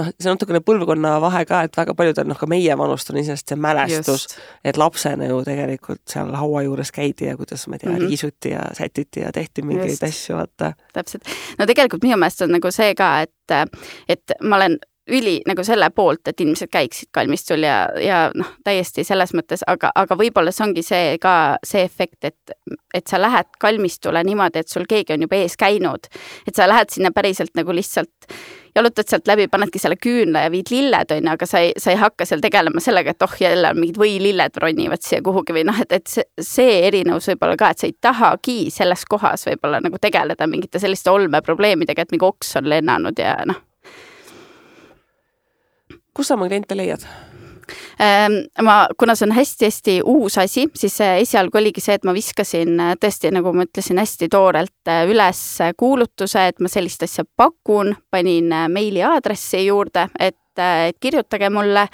noh, 0.00 0.10
see 0.18 0.30
on 0.30 0.38
natukene 0.38 0.60
põlvkonna 0.64 1.16
vahe 1.24 1.44
ka, 1.48 1.62
et 1.68 1.76
väga 1.76 1.94
paljudel 1.94 2.28
noh, 2.30 2.38
ka 2.38 2.46
meie 2.50 2.78
vanust 2.78 3.10
on 3.10 3.20
iseenesest 3.20 3.54
see 3.54 3.60
mälestus, 3.60 4.26
et 4.64 4.80
lapsena 4.80 5.28
ju 5.30 5.42
tegelikult 5.46 6.02
seal 6.10 6.32
haua 6.34 6.64
juures 6.66 6.92
käidi 6.92 7.30
ja 7.30 7.36
kuidas, 7.36 7.66
ma 7.68 7.76
ei 7.76 7.84
tea 7.84 7.90
mm, 7.90 7.98
-hmm. 7.98 8.08
riisuti 8.08 8.50
ja 8.50 8.64
sätiti 8.72 9.20
ja 9.20 9.32
tehti 9.32 9.62
mingeid 9.62 10.02
asju, 10.02 10.36
vaata. 10.36 10.72
täpselt. 10.92 11.24
no 11.58 11.66
tegelikult 11.66 12.02
minu 12.02 12.16
meelest 12.16 12.42
on 12.42 12.52
nagu 12.58 12.70
see 12.70 12.94
ka, 12.94 13.20
et, 13.20 13.76
et 14.08 14.38
ma 14.42 14.56
olen 14.56 14.78
üli 15.12 15.40
nagu 15.46 15.64
selle 15.64 15.90
poolt, 15.92 16.28
et 16.28 16.40
inimesed 16.40 16.70
käiksid 16.72 17.10
kalmistul 17.12 17.64
ja, 17.66 17.84
ja 18.00 18.20
noh, 18.34 18.54
täiesti 18.64 19.04
selles 19.04 19.34
mõttes, 19.36 19.64
aga, 19.68 19.90
aga 19.94 20.16
võib-olla 20.16 20.52
see 20.54 20.64
ongi 20.64 20.84
see 20.86 21.18
ka 21.20 21.34
see 21.66 21.84
efekt, 21.84 22.24
et, 22.24 22.54
et 22.94 23.06
sa 23.10 23.20
lähed 23.20 23.50
kalmistule 23.60 24.22
niimoodi, 24.24 24.62
et 24.64 24.72
sul 24.72 24.88
keegi 24.88 25.12
on 25.16 25.26
juba 25.26 25.36
ees 25.42 25.58
käinud. 25.60 26.08
et 26.48 26.56
sa 26.56 26.68
lähed 26.68 26.94
sinna 26.94 27.12
päriselt 27.12 27.52
nagu 27.54 27.74
lihtsalt, 27.76 28.30
jalutad 28.74 29.10
sealt 29.10 29.28
läbi, 29.28 29.46
panedki 29.52 29.82
selle 29.82 29.98
küünla 30.00 30.46
ja 30.46 30.54
viid 30.54 30.72
lilled, 30.72 31.12
on 31.12 31.28
ju, 31.28 31.34
aga 31.36 31.50
sa 31.50 31.60
ei, 31.66 31.76
sa 31.76 31.92
ei 31.92 32.00
hakka 32.00 32.24
seal 32.24 32.40
tegelema 32.40 32.80
sellega, 32.80 33.12
et 33.12 33.28
oh, 33.28 33.36
jälle 33.40 33.74
mingid 33.76 34.00
võililled 34.00 34.56
ronivad 34.64 35.04
siia 35.04 35.20
kuhugi 35.26 35.58
või 35.58 35.66
noh, 35.68 35.84
et, 35.84 35.92
et 36.00 36.08
see, 36.08 36.24
see 36.40 36.80
erinevus 36.88 37.28
võib-olla 37.34 37.60
ka, 37.60 37.74
et 37.74 37.84
sa 37.84 37.90
ei 37.90 37.94
tahagi 38.00 38.58
selles 38.72 39.04
kohas 39.10 39.44
võib-olla 39.52 39.84
nagu 39.84 40.00
tegeleda 40.00 40.48
mingite 40.48 40.80
selliste 40.80 41.12
olmeprobleemidega, 41.12 42.08
et 42.08 42.16
mingi 42.16 42.28
oks 42.32 42.56
on 42.62 42.72
lennanud 42.72 43.20
ja 43.20 43.36
noh 43.52 43.60
kus 46.14 46.30
sa 46.30 46.38
oma 46.38 46.48
kliente 46.48 46.76
leiad? 46.76 47.04
Ehm, 48.00 48.32
ma, 48.62 48.88
kuna 48.98 49.14
see 49.14 49.28
on 49.28 49.34
hästi-hästi 49.36 49.94
uus 50.04 50.38
asi, 50.38 50.66
siis 50.76 50.96
esialgu 51.00 51.58
oligi 51.58 51.80
see, 51.80 51.96
et 51.98 52.04
ma 52.04 52.14
viskasin 52.16 52.80
äh, 52.80 52.94
tõesti, 53.00 53.30
nagu 53.34 53.52
ma 53.56 53.66
ütlesin, 53.68 54.00
hästi 54.02 54.28
toorelt 54.32 54.90
äh, 54.90 55.04
üles 55.10 55.42
kuulutuse, 55.80 56.48
et 56.50 56.60
ma 56.60 56.70
sellist 56.70 57.06
asja 57.06 57.24
pakun, 57.36 57.94
panin 58.10 58.52
äh, 58.52 58.66
meiliaadressi 58.72 59.66
juurde, 59.66 60.08
et 60.18 60.38
et 60.54 60.94
kirjutage 61.02 61.48
mulle 61.50 61.88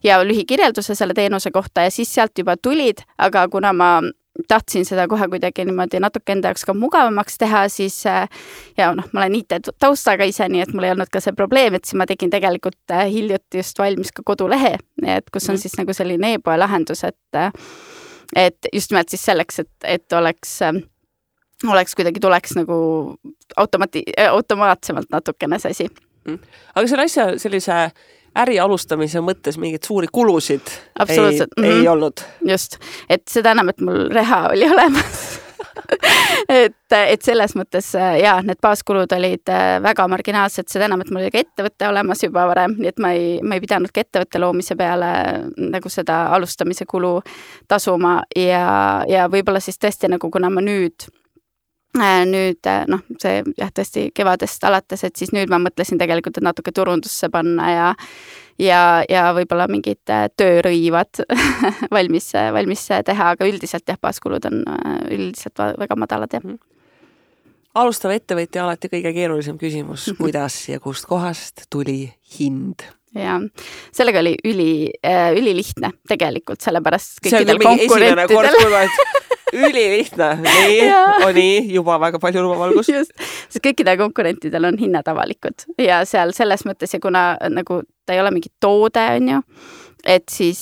ja 0.00 0.22
lühikirjelduse 0.24 0.94
selle 0.96 1.12
teenuse 1.12 1.50
kohta 1.52 1.82
ja 1.84 1.90
siis 1.92 2.14
sealt 2.14 2.38
juba 2.38 2.54
tulid, 2.56 3.02
aga 3.18 3.42
kuna 3.52 3.74
ma 3.76 3.90
tahtsin 4.48 4.84
seda 4.88 5.06
kohe 5.08 5.28
kuidagi 5.32 5.64
niimoodi 5.66 6.00
natuke 6.02 6.34
enda 6.34 6.52
jaoks 6.52 6.66
ka 6.68 6.74
mugavamaks 6.76 7.38
teha, 7.38 7.66
siis 7.72 7.98
ja 8.06 8.90
noh, 8.96 9.06
ma 9.12 9.22
olen 9.22 9.38
IT-taustaga 9.40 10.26
ise, 10.28 10.48
nii 10.52 10.64
et 10.64 10.74
mul 10.74 10.88
ei 10.88 10.94
olnud 10.94 11.12
ka 11.12 11.22
see 11.24 11.36
probleem, 11.36 11.78
et 11.78 11.84
siis 11.84 11.98
ma 12.00 12.08
tegin 12.08 12.32
tegelikult 12.32 12.96
hiljuti 13.10 13.62
just 13.62 13.78
valmis 13.78 14.12
ka 14.16 14.24
kodulehe, 14.26 14.76
et 15.06 15.30
kus 15.32 15.48
on 15.48 15.56
mm. 15.56 15.62
siis 15.64 15.78
nagu 15.80 15.96
selline 15.96 16.34
e-poe 16.36 16.58
lahendus, 16.60 17.04
et 17.08 17.40
et 18.36 18.68
just 18.72 18.90
nimelt 18.90 19.12
siis 19.12 19.22
selleks, 19.28 19.60
et, 19.62 19.74
et 19.86 20.12
oleks 20.18 20.58
oleks 21.64 21.94
kuidagi, 21.96 22.20
tuleks 22.20 22.56
nagu 22.58 22.76
automati-, 23.56 24.04
automaatsemalt 24.28 25.08
natukene 25.12 25.58
see 25.62 25.72
asi 25.72 25.86
mm.. 26.26 26.38
aga 26.74 26.90
selle 26.90 27.06
asja 27.08 27.26
sellise 27.40 27.78
äri 28.42 28.58
alustamise 28.60 29.22
mõttes 29.24 29.58
mingeid 29.60 29.86
suuri 29.86 30.10
kulusid 30.12 30.66
ei, 31.08 31.18
mm 31.18 31.24
-hmm. 31.24 31.64
ei 31.64 31.80
mhm. 31.80 31.88
olnud? 31.92 32.22
just, 32.48 32.78
et 33.08 33.28
seda 33.28 33.56
enam, 33.56 33.68
et 33.68 33.80
mul 33.80 34.08
reha 34.12 34.48
oli 34.52 34.70
olemas 34.74 35.40
et, 36.48 36.92
et 36.92 37.22
selles 37.22 37.54
mõttes 37.56 37.90
jaa, 38.22 38.40
need 38.42 38.60
baaskulud 38.62 39.12
olid 39.12 39.52
äh, 39.52 39.82
väga 39.82 40.08
marginaalsed, 40.08 40.68
seda 40.68 40.84
enam, 40.88 41.00
et 41.00 41.10
mul 41.10 41.24
oli 41.24 41.30
ka 41.34 41.42
ettevõte 41.42 41.88
olemas 41.88 42.22
juba 42.22 42.46
varem, 42.48 42.76
nii 42.78 42.88
et 42.92 42.98
ma 43.02 43.12
ei, 43.12 43.36
ma 43.42 43.56
ei 43.56 43.60
pidanudki 43.64 44.00
ettevõtte 44.00 44.40
loomise 44.40 44.76
peale 44.76 45.12
nagu 45.56 45.92
seda 45.92 46.26
alustamise 46.36 46.86
kulu 46.86 47.20
tasuma 47.68 48.22
ja, 48.36 49.04
ja 49.08 49.28
võib-olla 49.32 49.60
siis 49.60 49.78
tõesti 49.78 50.10
nagu, 50.12 50.30
kuna 50.30 50.50
ma 50.50 50.64
nüüd 50.64 51.08
Äh, 51.08 51.25
nüüd 52.28 52.68
äh, 52.68 52.84
noh, 52.90 53.02
see 53.22 53.42
jah, 53.56 53.70
tõesti 53.74 54.08
kevadest 54.16 54.64
alates, 54.68 55.04
et 55.06 55.16
siis 55.16 55.32
nüüd 55.34 55.50
ma 55.52 55.60
mõtlesin 55.62 56.00
tegelikult, 56.00 56.38
et 56.38 56.46
natuke 56.46 56.74
turundusse 56.74 57.30
panna 57.32 57.70
ja 57.72 57.88
ja, 58.60 58.80
ja 59.08 59.28
võib-olla 59.36 59.68
mingid 59.70 60.12
äh, 60.12 60.26
töörõivad 60.36 61.22
valmis, 61.96 62.30
valmis 62.56 62.86
teha, 63.06 63.32
aga 63.36 63.48
üldiselt 63.48 63.88
jah, 63.88 64.00
baaskulud 64.00 64.48
on 64.48 64.62
üldiselt 65.10 65.60
väga 65.78 65.98
madalad 65.98 66.32
jah. 66.32 66.44
Mhm. 66.44 66.58
alustav 67.76 68.14
ettevõtja 68.14 68.64
alati 68.64 68.92
kõige 68.92 69.12
keerulisem 69.16 69.58
küsimus, 69.60 70.08
kuidas 70.18 70.62
ja 70.68 70.80
kustkohast 70.80 71.66
tuli 71.70 72.14
hind? 72.38 72.86
jah, 73.16 73.40
sellega 73.94 74.20
oli 74.20 74.34
üli 74.44 74.70
äh,, 75.04 75.30
ülilihtne 75.36 75.92
tegelikult, 76.08 76.60
sellepärast 76.64 77.22
kõikidel 77.24 77.62
konkurentidel 77.62 78.92
ülilihtne, 79.54 80.28
nii, 80.42 80.80
nii, 81.38 81.74
juba 81.74 82.00
väga 82.02 82.20
palju 82.22 82.42
lubavalgust. 82.46 82.90
just, 82.90 83.12
sest 83.46 83.62
kõikidel 83.64 83.98
konkurentidel 84.00 84.70
on 84.70 84.78
hinnad 84.80 85.08
avalikud. 85.10 85.68
Ja 85.82 86.02
seal 86.08 86.34
selles 86.36 86.66
mõttes 86.68 86.94
ja 86.96 87.02
kuna 87.02 87.28
nagu 87.52 87.82
ta 88.06 88.16
ei 88.16 88.22
ole 88.22 88.32
mingi 88.34 88.50
toode, 88.62 89.04
on 89.20 89.32
ju, 89.36 89.42
et 90.06 90.28
siis, 90.30 90.60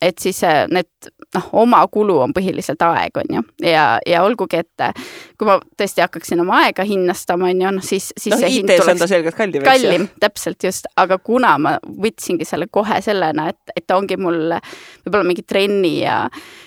et 0.00 0.18
siis 0.22 0.42
äh, 0.46 0.64
need 0.70 1.12
noh, 1.36 1.48
oma 1.64 1.80
kulu 1.92 2.18
on 2.26 2.34
põhiliselt 2.36 2.82
aeg, 2.86 3.16
on 3.22 3.36
ju, 3.36 3.42
ja, 3.66 3.86
ja 4.06 4.22
olgugi, 4.26 4.62
et 4.62 4.84
äh, 4.84 5.06
kui 5.38 5.48
ma 5.48 5.58
tõesti 5.78 6.04
hakkaksin 6.04 6.42
oma 6.44 6.62
aega 6.66 6.86
hinnastama, 6.86 7.50
on 7.50 7.62
ju, 7.64 7.74
noh 7.78 7.86
siis, 7.86 8.10
siis 8.18 8.36
noh, 8.36 8.46
IT-s 8.46 8.92
on 8.92 9.00
ta 9.00 9.08
selgelt 9.10 9.38
kallim, 9.38 9.62
eks 9.62 9.64
ju. 9.64 9.70
kallim, 9.70 10.06
täpselt 10.22 10.68
just, 10.68 10.90
aga 11.00 11.18
kuna 11.22 11.54
ma 11.62 11.76
võtsingi 11.82 12.46
selle 12.48 12.68
kohe 12.72 13.00
sellena, 13.04 13.48
et, 13.52 13.76
et 13.76 13.86
ta 13.86 13.98
ongi 14.00 14.18
mul 14.20 14.56
võib-olla 14.58 15.24
mingi 15.28 15.46
trenni 15.46 15.98
ja 16.02 16.24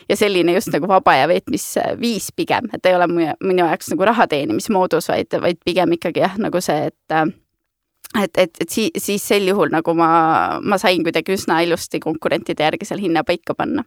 ja 0.10 0.18
selline 0.18 0.54
just 0.54 0.70
nagu 0.74 0.88
vaba 0.90 1.16
aja 1.16 1.30
veetmisviis 1.30 2.30
pigem, 2.38 2.70
et 2.74 2.86
ei 2.86 2.98
ole 2.98 3.08
minu 3.10 3.64
jaoks 3.64 3.90
nagu 3.94 4.06
raha 4.06 4.28
teenimismoodus, 4.30 5.10
vaid, 5.10 5.34
vaid 5.42 5.62
pigem 5.66 5.98
ikkagi 5.98 6.22
jah, 6.22 6.38
nagu 6.42 6.62
see, 6.62 6.92
et 6.92 7.18
et, 8.24 8.38
et, 8.38 8.62
et 8.62 8.70
siis, 8.70 8.92
siis 8.98 9.24
sel 9.28 9.48
juhul 9.50 9.72
nagu 9.74 9.96
ma, 9.98 10.60
ma 10.62 10.78
sain 10.82 11.04
kuidagi 11.04 11.36
üsna 11.36 11.60
ilusti 11.66 12.00
konkurentide 12.04 12.64
järgi 12.64 12.88
seal 12.88 13.02
hinna 13.04 13.26
paika 13.28 13.56
panna. 13.58 13.84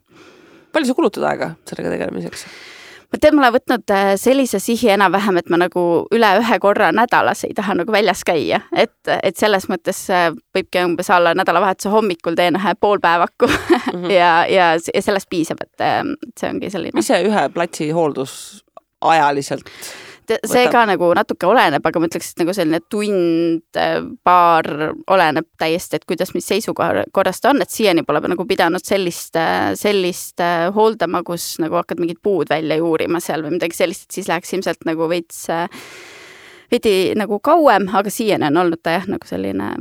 Palju 0.72 0.90
sa 0.90 0.98
kulutad 0.98 1.28
aega 1.30 1.52
sellega 1.68 1.94
tegelemiseks? 1.94 2.44
ma 3.08 3.20
tean, 3.20 3.36
ma 3.36 3.46
olen 3.46 3.54
võtnud 3.56 3.94
äh, 3.94 4.10
sellise 4.20 4.60
sihi 4.60 4.90
enam-vähem, 4.92 5.38
et 5.40 5.48
ma 5.52 5.60
nagu 5.62 5.84
üle 6.14 6.32
ühe 6.42 6.58
korra 6.60 6.90
nädalas 6.92 7.44
ei 7.48 7.54
taha 7.56 7.78
nagu 7.80 7.92
väljas 7.92 8.24
käia, 8.28 8.60
et, 8.76 9.12
et 9.16 9.38
selles 9.40 9.68
mõttes 9.72 10.02
äh, 10.12 10.28
võibki 10.56 10.84
umbes 10.84 11.08
olla 11.14 11.32
nädalavahetuse 11.38 11.92
hommikul 11.92 12.36
teen 12.38 12.58
ühe 12.60 12.74
poolpäevaku 12.80 13.48
mm 13.48 13.86
-hmm. 13.94 14.10
ja, 14.18 14.32
ja, 14.46 14.74
ja 14.94 15.02
sellest 15.02 15.30
piisab, 15.30 15.64
et 15.64 15.86
see 16.40 16.50
ongi 16.50 16.70
selline. 16.70 16.96
mis 16.96 17.08
see 17.08 17.22
ühe 17.24 17.48
platsi 17.54 17.90
hooldus 17.90 18.64
ajaliselt 19.00 19.72
et 20.34 20.48
see 20.48 20.66
ka 20.72 20.84
nagu 20.88 21.10
natuke 21.16 21.48
oleneb, 21.48 21.84
aga 21.84 22.00
ma 22.00 22.08
ütleks, 22.10 22.32
et 22.32 22.42
nagu 22.42 22.54
selline 22.56 22.80
tund, 22.90 23.80
paar 24.26 24.68
oleneb 25.10 25.48
täiesti, 25.60 25.98
et 25.98 26.06
kuidas, 26.08 26.34
mis 26.36 26.46
seisukorras 26.48 27.42
ta 27.42 27.52
on, 27.52 27.62
et 27.64 27.72
siiani 27.72 28.04
pole 28.06 28.22
nagu 28.28 28.46
pidanud 28.48 28.84
sellist, 28.84 29.38
sellist 29.80 30.44
äh, 30.44 30.68
hooldama, 30.74 31.22
kus 31.26 31.56
nagu 31.62 31.80
hakkad 31.80 32.02
mingid 32.02 32.22
puud 32.22 32.50
välja 32.52 32.78
juurima 32.80 33.22
seal 33.24 33.46
või 33.46 33.56
midagi 33.58 33.78
sellist, 33.78 34.08
et 34.08 34.20
siis 34.20 34.30
läheks 34.30 34.54
ilmselt 34.56 34.86
nagu 34.88 35.10
veits, 35.10 35.44
veidi 36.72 36.96
nagu 37.18 37.40
kauem, 37.44 37.90
aga 37.94 38.12
siiani 38.12 38.50
on 38.52 38.64
olnud 38.64 38.82
ta 38.82 38.98
jah, 38.98 39.10
nagu 39.10 39.28
selline 39.28 39.74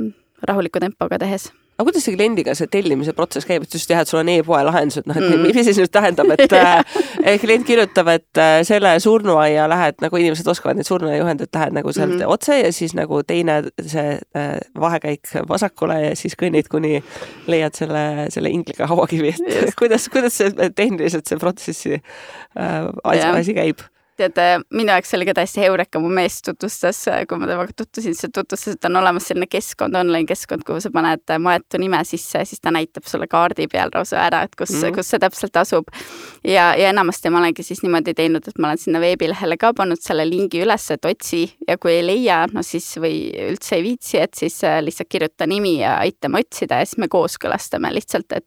rahuliku 0.47 0.79
tempoga 0.83 1.19
tehes 1.21 1.51
aga 1.77 1.85
kuidas 1.91 2.07
see 2.07 2.15
kliendiga 2.15 2.55
see 2.57 2.69
tellimise 2.73 3.13
protsess 3.13 3.45
käib, 3.45 3.65
et 3.67 3.75
just 3.77 3.91
jah, 3.91 4.01
et 4.01 4.09
sul 4.09 4.19
on 4.23 4.31
e-poe 4.33 4.61
lahendus, 4.65 4.97
et 4.97 5.09
noh, 5.09 5.17
et 5.19 5.27
mm. 5.29 5.43
mis 5.45 5.67
see 5.67 5.75
nüüd 5.77 5.91
tähendab, 5.93 6.31
et 6.33 6.55
äh, 6.57 7.35
klient 7.41 7.67
kirjutab, 7.67 8.09
et 8.15 8.41
äh, 8.41 8.61
selle 8.67 8.95
surnuaia 9.03 9.67
lähed, 9.69 9.99
nagu 10.01 10.17
inimesed 10.17 10.49
oskavad 10.49 10.79
neid 10.79 10.89
surnuaiajuhendeid, 10.89 11.51
lähed 11.53 11.75
nagu 11.77 11.93
sealt 11.93 12.15
mm 12.15 12.23
-hmm. 12.23 12.33
otse 12.33 12.57
ja 12.59 12.71
siis 12.73 12.95
nagu 12.97 13.21
teine 13.23 13.59
see 13.81 14.17
äh, 14.37 14.57
vahekäik 14.79 15.29
vasakule 15.49 15.99
ja 16.01 16.15
siis 16.15 16.33
kõnnid, 16.41 16.71
kuni 16.71 17.03
leiad 17.47 17.77
selle, 17.77 18.27
selle 18.33 18.49
ingliga 18.49 18.87
hauakivi, 18.89 19.35
et 19.37 19.75
kuidas, 19.77 20.09
kuidas 20.09 20.37
see 20.37 20.71
tehniliselt 20.75 21.29
see 21.29 21.37
protsessi 21.37 21.93
äh, 21.93 22.89
asi, 23.03 23.27
asi 23.27 23.53
käib? 23.53 23.85
Tead, 24.17 24.39
minu 24.73 24.91
jaoks 24.91 25.13
oli 25.17 25.27
ka 25.27 25.35
täiesti 25.37 25.61
heureka, 25.63 25.99
mu 26.01 26.09
mees 26.13 26.39
tutvustas, 26.45 27.03
kui 27.29 27.39
ma 27.39 27.49
temaga 27.49 27.73
tutvusin, 27.75 28.15
siis 28.15 28.25
ta 28.25 28.41
tutvustas, 28.41 28.77
et 28.77 28.87
on 28.89 28.99
olemas 29.01 29.27
selline 29.29 29.47
keskkond, 29.51 29.95
online 29.97 30.27
keskkond, 30.29 30.65
kuhu 30.67 30.81
sa 30.83 30.91
paned 30.93 31.35
maetu 31.43 31.81
nime 31.81 31.99
sisse, 32.07 32.43
siis 32.49 32.61
ta 32.63 32.73
näitab 32.73 33.07
sulle 33.09 33.27
kaardi 33.31 33.67
peal 33.71 33.93
lausa 33.93 34.19
ära, 34.25 34.43
et 34.47 34.55
kus 34.55 34.73
mm, 34.73 34.81
-hmm. 34.81 34.95
kus 34.97 35.13
see 35.13 35.19
täpselt 35.23 35.57
asub. 35.57 35.91
ja, 36.43 36.73
ja 36.75 36.89
enamasti 36.89 37.29
ma 37.29 37.39
olengi 37.39 37.63
siis 37.63 37.83
niimoodi 37.83 38.13
teinud, 38.13 38.47
et 38.47 38.59
ma 38.59 38.71
olen 38.71 38.77
sinna 38.77 38.99
veebilehele 38.99 39.57
ka 39.57 39.73
pannud 39.73 40.01
selle 40.01 40.29
lingi 40.29 40.61
üles, 40.65 40.91
et 40.91 41.05
otsi 41.05 41.43
ja 41.67 41.77
kui 41.77 41.91
ei 41.91 42.05
leia, 42.05 42.47
no 42.53 42.63
siis 42.63 42.97
või 42.97 43.31
üldse 43.49 43.75
ei 43.75 43.83
viitsi, 43.83 44.17
et 44.21 44.33
siis 44.33 44.61
lihtsalt 44.81 45.09
kirjuta 45.09 45.47
nimi 45.47 45.79
ja 45.79 45.97
aita 45.97 46.29
me 46.29 46.39
otsida 46.39 46.81
ja 46.81 46.85
siis 46.85 46.97
me 46.97 47.07
kooskõlastame 47.07 47.93
lihtsalt, 47.93 48.31
et 48.31 48.45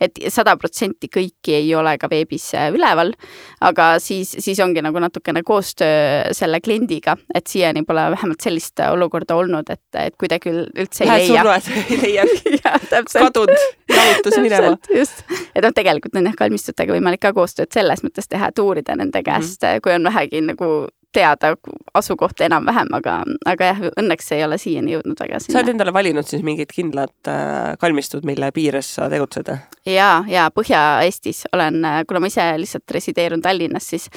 et 0.00 0.20
sada 0.32 0.56
protsenti 0.60 1.10
kõiki 1.12 1.54
ei 1.58 1.74
ole 1.76 1.96
ka 2.00 2.08
veebis 2.10 2.50
äh, 2.58 2.68
üleval, 2.74 3.12
aga 3.60 3.92
siis, 4.02 4.32
siis 4.38 4.60
ongi 4.64 4.82
nagu 4.84 5.02
natukene 5.02 5.42
koostöö 5.46 6.34
selle 6.36 6.60
kliendiga, 6.64 7.16
et 7.34 7.46
siiani 7.50 7.84
pole 7.88 8.06
vähemalt 8.14 8.40
sellist 8.44 8.80
olukorda 8.86 9.36
olnud, 9.40 9.70
et, 9.70 9.82
et 10.00 10.16
kui 10.20 10.30
ta 10.30 10.40
küll 10.42 10.66
üldse 10.70 11.04
ei 11.04 11.10
leia. 11.10 11.44
Lähed 11.44 11.68
surnud, 11.68 11.90
ei 11.90 12.00
leia 12.04 12.78
kadunud, 13.24 13.66
jalutas 13.88 14.38
minema. 14.40 14.76
just, 14.94 15.24
et 15.54 15.64
noh, 15.64 15.74
tegelikult 15.74 16.16
on 16.20 16.30
jah 16.30 16.38
kalmistutega 16.38 16.96
võimalik 16.96 17.22
ka 17.22 17.34
koostööd 17.36 17.72
selles 17.74 18.04
mõttes 18.06 18.30
teha, 18.30 18.50
et 18.50 18.62
uurida 18.62 18.96
nende 18.96 19.22
käest 19.26 19.62
mm, 19.62 19.68
-hmm. 19.68 19.84
kui 19.84 19.94
on 19.98 20.10
vähegi 20.10 20.40
nagu 20.46 20.70
teada 21.12 21.54
asukohta 21.94 22.44
enam-vähem, 22.46 22.90
aga, 22.94 23.16
aga 23.48 23.70
jah, 23.72 23.80
õnneks 23.98 24.30
ei 24.36 24.44
ole 24.46 24.58
siiani 24.60 24.94
jõudnud 24.94 25.18
väga 25.20 25.40
sinna. 25.40 25.56
sa 25.56 25.62
oled 25.62 25.72
endale 25.74 25.94
valinud 25.94 26.26
siis 26.28 26.44
mingid 26.46 26.70
kindlad 26.74 27.30
äh, 27.30 27.74
kalmistud, 27.82 28.26
mille 28.28 28.52
piires 28.54 28.94
sa 28.94 29.08
tegutsed? 29.12 29.50
ja, 29.90 30.10
ja 30.30 30.48
Põhja-Eestis 30.54 31.46
olen, 31.52 31.82
äh, 31.84 32.00
kuna 32.08 32.22
ma 32.22 32.30
ise 32.30 32.46
lihtsalt 32.62 32.96
resideerun 32.96 33.42
Tallinnas, 33.42 33.90
siis 33.90 34.10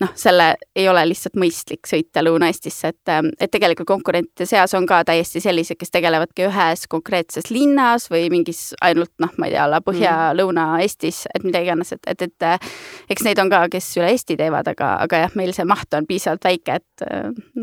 noh, 0.00 0.12
selle 0.18 0.54
ei 0.76 0.88
ole 0.88 1.04
lihtsalt 1.10 1.36
mõistlik 1.38 1.88
sõita 1.88 2.24
Lõuna-Eestisse, 2.24 2.92
et, 2.94 3.12
äh, 3.12 3.22
et 3.40 3.52
tegelikult 3.52 3.88
konkurentide 3.88 4.48
seas 4.48 4.74
on 4.74 4.86
ka 4.88 5.02
täiesti 5.08 5.42
sellised, 5.44 5.78
kes 5.80 5.94
tegelevadki 5.94 6.48
ühes 6.48 6.86
konkreetses 6.90 7.50
linnas 7.52 8.08
või 8.12 8.28
mingis 8.32 8.72
ainult 8.82 9.12
noh, 9.22 9.32
ma 9.38 9.48
ei 9.48 9.56
tea, 9.56 9.68
Põhja-Lõuna-Eestis, 9.82 11.24
et 11.34 11.44
mida 11.46 11.62
iganes, 11.62 11.92
et, 11.94 12.02
et, 12.06 12.28
et 12.28 12.48
äh, 12.48 12.72
eks 13.12 13.24
neid 13.26 13.40
on 13.42 13.50
ka, 13.52 13.64
kes 13.72 13.92
üle 14.00 14.10
Eesti 14.12 14.36
teevad, 14.36 14.68
aga, 14.68 14.94
aga 15.06 15.24
jah, 15.24 15.36
meil 15.38 15.54
see 15.56 15.64
maht 15.68 15.94
on 15.96 16.06
piisavalt 16.08 16.32
piisavalt 16.32 16.44
väike, 16.44 16.80
et, 16.80 17.02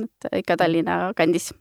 et 0.03 0.39
ikka 0.41 0.57
Tallinna 0.57 1.13
kandis 1.17 1.51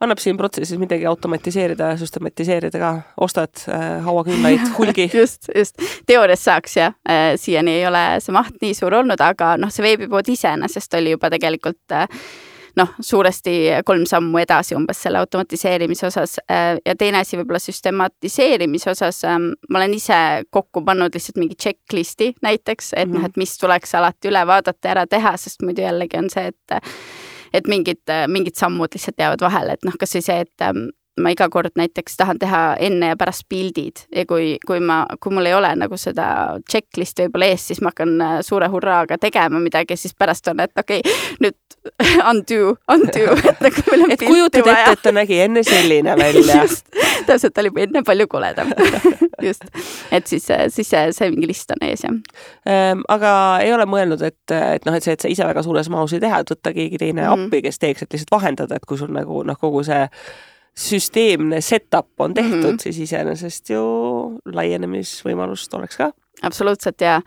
annab 0.00 0.20
siin 0.22 0.36
protsessis 0.38 0.78
midagi 0.78 1.06
automatiseerida 1.06 1.92
ja 1.92 1.96
süstematiseerida 2.00 2.78
ka, 2.78 2.90
ostad 3.20 3.64
äh, 3.68 4.04
hauaküünlaid 4.04 4.68
hulgi 4.78 5.10
just, 5.14 5.50
just. 5.54 5.82
teoorias 6.06 6.44
saaks 6.44 6.76
jah 6.76 6.94
äh,, 7.08 7.32
siiani 7.36 7.80
ei 7.80 7.86
ole 7.88 8.04
see 8.22 8.34
maht 8.34 8.60
nii 8.62 8.76
suur 8.78 9.00
olnud, 9.00 9.20
aga 9.20 9.56
noh, 9.58 9.72
see 9.74 9.86
veebipood 9.86 10.30
iseenesest 10.34 10.94
oli 11.00 11.16
juba 11.16 11.30
tegelikult 11.34 11.96
äh, 11.96 12.06
noh, 12.78 12.92
suuresti 13.00 13.54
kolm 13.86 14.04
sammu 14.06 14.38
edasi 14.42 14.76
umbes 14.78 15.00
selle 15.02 15.18
automatiseerimise 15.22 16.06
osas 16.08 16.36
äh, 16.46 16.76
ja 16.86 16.94
teine 16.98 17.22
asi 17.24 17.38
võib-olla 17.40 17.60
süstematiseerimise 17.62 18.92
osas, 18.92 19.22
ähm, 19.26 19.50
ma 19.70 19.82
olen 19.82 19.96
ise 19.98 20.20
kokku 20.54 20.84
pannud 20.86 21.14
lihtsalt 21.14 21.40
mingi 21.42 21.58
checklist'i 21.58 22.32
näiteks, 22.42 22.92
et 22.94 23.08
mm 23.08 23.14
-hmm. 23.14 23.18
noh, 23.18 23.26
et 23.26 23.36
mis 23.36 23.58
tuleks 23.58 23.94
alati 23.98 24.30
üle 24.30 24.46
vaadata 24.46 24.88
ja 24.88 24.94
ära 24.94 25.06
teha, 25.06 25.36
sest 25.36 25.62
muidu 25.62 25.82
jällegi 25.82 26.18
on 26.18 26.30
see, 26.30 26.52
et 26.54 26.78
et 27.52 27.68
mingid, 27.70 28.02
mingid 28.28 28.58
sammud 28.58 28.94
lihtsalt 28.94 29.20
jäävad 29.20 29.44
vahele, 29.44 29.76
et 29.78 29.86
noh, 29.88 29.96
kasvõi 30.00 30.24
see, 30.24 30.40
et 30.46 30.66
ähm, 30.66 30.88
ma 31.22 31.32
iga 31.34 31.48
kord 31.52 31.76
näiteks 31.78 32.16
tahan 32.16 32.38
teha 32.38 32.62
enne 32.88 33.12
ja 33.12 33.16
pärast 33.18 33.46
pildid 33.48 34.04
ja 34.14 34.24
kui, 34.28 34.56
kui 34.66 34.80
ma, 34.80 35.02
kui 35.20 35.34
mul 35.34 35.48
ei 35.48 35.54
ole 35.56 35.70
nagu 35.78 35.98
seda 36.00 36.28
checklist'i 36.70 37.26
võib-olla 37.26 37.50
ees, 37.52 37.68
siis 37.70 37.82
ma 37.82 37.92
hakkan 37.92 38.14
äh, 38.24 38.36
suure 38.46 38.68
hurraaga 38.72 39.18
tegema 39.20 39.60
midagi, 39.62 39.96
siis 39.96 40.16
pärast 40.18 40.48
on, 40.52 40.60
et 40.64 40.72
okei 40.78 41.02
okay,, 41.04 41.18
nüüd 41.44 41.56
undo, 42.30 42.74
undo, 42.92 43.24
et 43.38 43.62
nagu 43.64 43.84
meil 43.90 44.04
on 44.06 44.12
et 44.16 44.24
kujutad 44.24 44.66
ette, 44.66 44.94
et 44.96 45.04
ta 45.04 45.14
nägi 45.14 45.40
enne 45.44 45.64
selline 45.66 46.16
välja. 46.24 46.64
täpselt, 47.26 47.54
ta 47.54 47.64
oli 47.64 47.72
enne 47.86 48.02
palju 48.06 48.28
koledam 48.30 48.72
just, 49.42 49.64
et 50.12 50.26
siis, 50.26 50.46
siis 50.74 50.90
see, 50.90 51.04
see 51.14 51.30
mingi 51.32 51.50
list 51.50 51.72
on 51.74 51.86
ees, 51.86 52.04
jah 52.06 52.14
ähm,. 52.68 53.04
aga 53.08 53.32
ei 53.64 53.72
ole 53.74 53.86
mõelnud, 53.88 54.22
et, 54.26 54.54
et 54.54 54.86
noh, 54.88 54.96
et 54.96 55.04
see, 55.04 55.16
et 55.16 55.24
sa 55.24 55.32
ise 55.32 55.46
väga 55.46 55.64
suures 55.66 55.90
mahus 55.92 56.14
ei 56.16 56.22
teha, 56.22 56.42
et 56.42 56.52
võtta 56.54 56.74
keegi 56.74 57.00
teine 57.00 57.22
mm 57.22 57.28
-hmm. 57.28 57.48
appi, 57.48 57.62
kes 57.62 57.78
teeks, 57.78 58.02
et 58.02 58.12
lihtsalt 58.12 58.34
vahendada, 58.34 58.76
et 58.76 58.86
kui 58.86 58.98
sul 58.98 59.12
nagu 59.14 59.42
noh, 59.46 59.58
kogu 59.58 59.84
see 59.86 60.06
süsteemne 60.78 61.60
setup 61.60 62.20
on 62.20 62.34
tehtud 62.34 62.62
mm, 62.62 62.70
-hmm. 62.70 62.82
siis 62.82 62.98
iseenesest 63.08 63.70
ju 63.70 63.82
laienemisvõimalust 64.46 65.74
oleks 65.74 65.96
ka. 65.96 66.12
absoluutselt 66.42 67.00
ja 67.00 67.20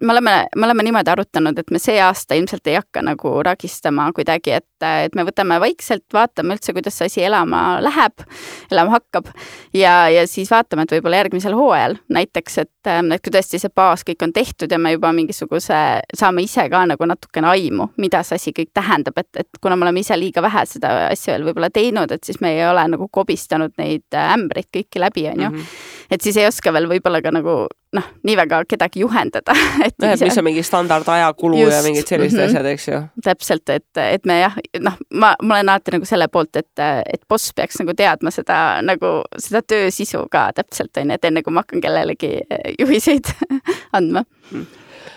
me 0.00 0.12
oleme, 0.12 0.46
me 0.56 0.66
oleme 0.66 0.82
niimoodi 0.82 1.10
arutanud, 1.10 1.58
et 1.58 1.70
me 1.72 1.78
see 1.80 1.96
aasta 2.02 2.36
ilmselt 2.36 2.68
ei 2.68 2.76
hakka 2.76 3.00
nagu 3.04 3.30
ragistama 3.46 4.10
kuidagi, 4.16 4.52
et, 4.58 4.84
et 4.84 5.14
me 5.16 5.24
võtame 5.24 5.56
vaikselt, 5.62 6.04
vaatame 6.12 6.56
üldse, 6.56 6.74
kuidas 6.76 6.98
see 6.98 7.08
asi 7.08 7.24
elama 7.24 7.78
läheb, 7.80 8.24
elama 8.70 8.98
hakkab. 8.98 9.30
ja, 9.74 9.94
ja 10.12 10.26
siis 10.28 10.50
vaatame, 10.52 10.84
et 10.84 10.92
võib-olla 10.96 11.22
järgmisel 11.22 11.56
hooajal 11.56 11.96
näiteks, 12.12 12.58
et, 12.64 12.90
et 12.92 13.24
kui 13.24 13.32
tõesti 13.32 13.60
see 13.62 13.72
baas 13.74 14.04
kõik 14.06 14.26
on 14.26 14.36
tehtud 14.36 14.72
ja 14.72 14.78
me 14.78 14.92
juba 14.92 15.12
mingisuguse, 15.16 15.80
saame 16.14 16.44
ise 16.44 16.68
ka 16.72 16.84
nagu 16.92 17.08
natukene 17.08 17.48
aimu, 17.54 17.88
mida 17.96 18.20
see 18.26 18.40
asi 18.40 18.56
kõik 18.56 18.74
tähendab, 18.76 19.16
et, 19.22 19.32
et 19.46 19.62
kuna 19.62 19.80
me 19.80 19.88
oleme 19.88 20.04
ise 20.04 20.18
liiga 20.20 20.44
vähe 20.44 20.66
seda 20.68 20.92
asja 21.08 21.34
veel 21.34 21.48
võib-olla 21.48 21.72
teinud, 21.72 22.12
et 22.12 22.24
siis 22.24 22.42
me 22.44 22.52
ei 22.58 22.66
ole 22.68 22.84
nagu 22.92 23.08
kobistanud 23.08 23.72
neid 23.80 24.20
ämbreid 24.26 24.68
kõiki 24.76 25.00
läbi, 25.00 25.30
on 25.32 25.46
ju. 25.46 25.66
Mhm. 26.06 26.14
et 26.14 26.22
siis 26.22 26.36
ei 26.36 26.46
oska 26.46 26.72
veel 26.72 26.88
võib-olla 26.90 27.22
ka 27.22 27.32
nagu 27.34 27.56
noh, 27.96 28.06
nii 28.26 28.36
väga 28.36 28.62
kedagi 28.68 29.02
juhendada 29.02 29.54
et 29.86 29.94
et 29.98 30.20
mis 30.20 30.38
on 30.38 30.46
mingi 30.46 30.62
standard 30.66 31.08
ajakulu 31.08 31.58
Just. 31.60 31.72
ja 31.72 31.82
mingid 31.82 32.06
sellised 32.06 32.38
mm 32.38 32.44
-hmm. 32.44 32.48
asjad, 32.50 32.66
eks 32.66 32.88
ju. 32.88 33.02
täpselt, 33.24 33.68
et, 33.68 33.90
et 33.96 34.24
me 34.26 34.40
jah, 34.40 34.56
noh, 34.80 34.96
ma, 35.10 35.34
ma 35.42 35.58
olen 35.58 35.68
alati 35.68 35.96
nagu 35.96 36.04
selle 36.04 36.28
poolt, 36.28 36.56
et, 36.56 36.72
et 37.12 37.22
boss 37.28 37.52
peaks 37.56 37.80
nagu 37.82 37.94
teadma 37.94 38.30
seda 38.30 38.80
nagu 38.82 39.20
seda 39.38 39.62
töö 39.62 39.90
sisu 39.90 40.26
ka 40.30 40.50
täpselt 40.54 40.96
onju, 40.96 41.14
et 41.14 41.24
enne 41.24 41.42
kui 41.42 41.52
ma 41.52 41.64
hakkan 41.64 41.80
kellelegi 41.80 42.32
eh, 42.50 42.74
juhiseid 42.78 43.32
andma 43.98 44.24
mm 44.50 44.66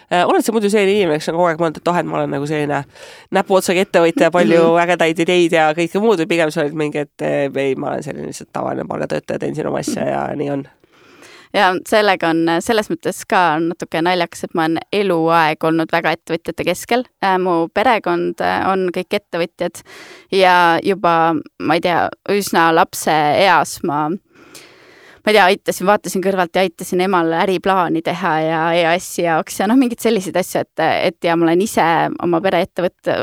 oled 0.10 0.42
sa 0.42 0.54
muidu 0.54 0.70
selline 0.74 0.96
inimene, 0.96 1.20
kes 1.22 1.30
on 1.30 1.38
kogu 1.38 1.48
aeg 1.52 1.60
mõelnud, 1.62 1.78
et 1.82 1.92
oh, 1.92 1.98
et 2.00 2.08
ma 2.10 2.18
olen 2.18 2.32
nagu 2.34 2.48
selline 2.50 2.80
näpuotsaga 3.36 3.84
ettevõtja, 3.86 4.32
palju 4.34 4.62
-hmm. 4.64 4.82
ägedaid 4.84 5.22
ideid 5.26 5.54
ja 5.54 5.70
kõike 5.78 6.02
muud 6.02 6.24
või 6.24 6.32
pigem 6.34 6.52
sa 6.52 6.64
olid 6.64 6.74
mingi, 6.74 7.06
et 7.06 7.22
eh, 7.22 7.46
ei, 7.54 7.76
ma 7.76 7.94
olen 7.94 8.04
selline 8.04 8.32
lihtsalt 8.32 8.50
tavaline 8.54 8.88
palgatöötaja, 8.90 9.40
teen 9.40 9.56
siin 9.56 9.68
oma 9.70 9.84
asja 9.86 10.08
ja 10.10 10.24
nii 10.36 10.50
on 10.50 10.66
ja 11.54 11.72
sellega 11.90 12.32
on 12.34 12.46
selles 12.64 12.90
mõttes 12.92 13.24
ka 13.30 13.60
natuke 13.64 14.02
naljakas, 14.06 14.46
et 14.46 14.56
ma 14.58 14.68
olen 14.68 14.80
eluaeg 14.94 15.64
olnud 15.66 15.92
väga 15.92 16.14
ettevõtjate 16.18 16.66
keskel. 16.68 17.06
Äh, 17.26 17.38
mu 17.42 17.68
perekond 17.74 18.42
äh, 18.46 18.64
on 18.70 18.90
kõik 18.96 19.20
ettevõtjad 19.20 19.84
ja 20.36 20.56
juba, 20.86 21.36
ma 21.60 21.78
ei 21.78 21.86
tea, 21.86 22.08
üsna 22.34 22.70
lapse 22.76 23.16
eas 23.44 23.80
ma 23.84 24.08
ma 25.26 25.32
ei 25.32 25.36
tea, 25.36 25.46
aitasin, 25.52 25.88
vaatasin 25.88 26.24
kõrvalt 26.24 26.56
ja 26.56 26.64
aitasin 26.66 27.04
emal 27.06 27.32
äriplaani 27.42 28.02
teha 28.06 28.34
ja 28.44 28.62
EAS-i 28.78 29.26
jaoks 29.26 29.60
ja 29.60 29.68
noh, 29.70 29.80
mingeid 29.80 30.02
selliseid 30.04 30.40
asju, 30.40 30.64
et, 30.64 30.84
et 31.10 31.28
ja 31.30 31.36
ma 31.38 31.48
olen 31.48 31.64
ise 31.64 31.86
oma 32.24 32.42
pereettevõtte, 32.44 33.18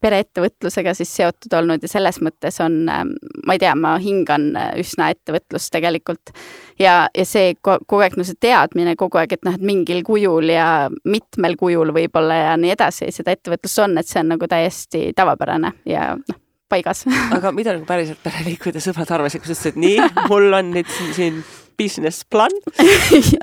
pereettevõtlusega 0.00 0.94
siis 0.98 1.12
seotud 1.20 1.56
olnud 1.60 1.84
ja 1.84 1.92
selles 1.92 2.20
mõttes 2.24 2.60
on, 2.64 2.82
ma 2.88 3.56
ei 3.56 3.62
tea, 3.62 3.74
ma 3.78 3.96
hingan 4.02 4.50
üsna 4.80 5.10
ettevõtlust 5.14 5.72
tegelikult. 5.74 6.34
ja, 6.80 7.06
ja 7.16 7.24
see 7.28 7.54
kogu 7.60 8.02
aeg, 8.02 8.16
no 8.16 8.26
see 8.26 8.38
teadmine 8.40 8.96
kogu 9.00 9.20
aeg, 9.20 9.36
et 9.36 9.44
noh, 9.46 9.56
et 9.56 9.64
mingil 9.64 10.04
kujul 10.06 10.52
ja 10.52 10.68
mitmel 11.04 11.56
kujul 11.60 11.94
võib-olla 11.96 12.44
ja 12.44 12.52
nii 12.60 12.76
edasi 12.76 13.10
seda 13.14 13.36
ettevõtlust 13.36 13.84
on, 13.84 13.98
et 14.00 14.08
see 14.08 14.22
on 14.22 14.32
nagu 14.34 14.48
täiesti 14.50 15.10
tavapärane 15.16 15.74
ja 15.88 16.14
noh 16.16 16.46
paigas. 16.70 17.04
Aga 17.36 17.52
mida 17.56 17.74
nagu 17.76 17.86
päriselt 17.88 18.22
pereliikmed 18.24 18.78
ja 18.78 18.84
sõbrad 18.84 19.14
arvasid, 19.18 19.42
kui 19.42 19.50
sa 19.50 19.56
ütlesid, 19.58 19.80
nii, 19.80 20.26
mul 20.30 20.60
on 20.60 20.72
nüüd 20.76 20.90
siin, 20.96 21.14
siin 21.16 21.42
business 21.80 22.26
plan. 22.30 22.54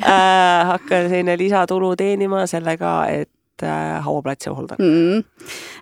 Äh,, 0.07 0.61
hakkan 0.69 1.09
selline 1.09 1.35
lisatulu 1.39 1.95
teenima 1.99 2.45
sellega, 2.47 2.91
et 3.11 3.29
äh, 3.63 3.97
hauaplatsi 4.05 4.49
hooldada 4.49 4.83
mm.? 4.83 5.23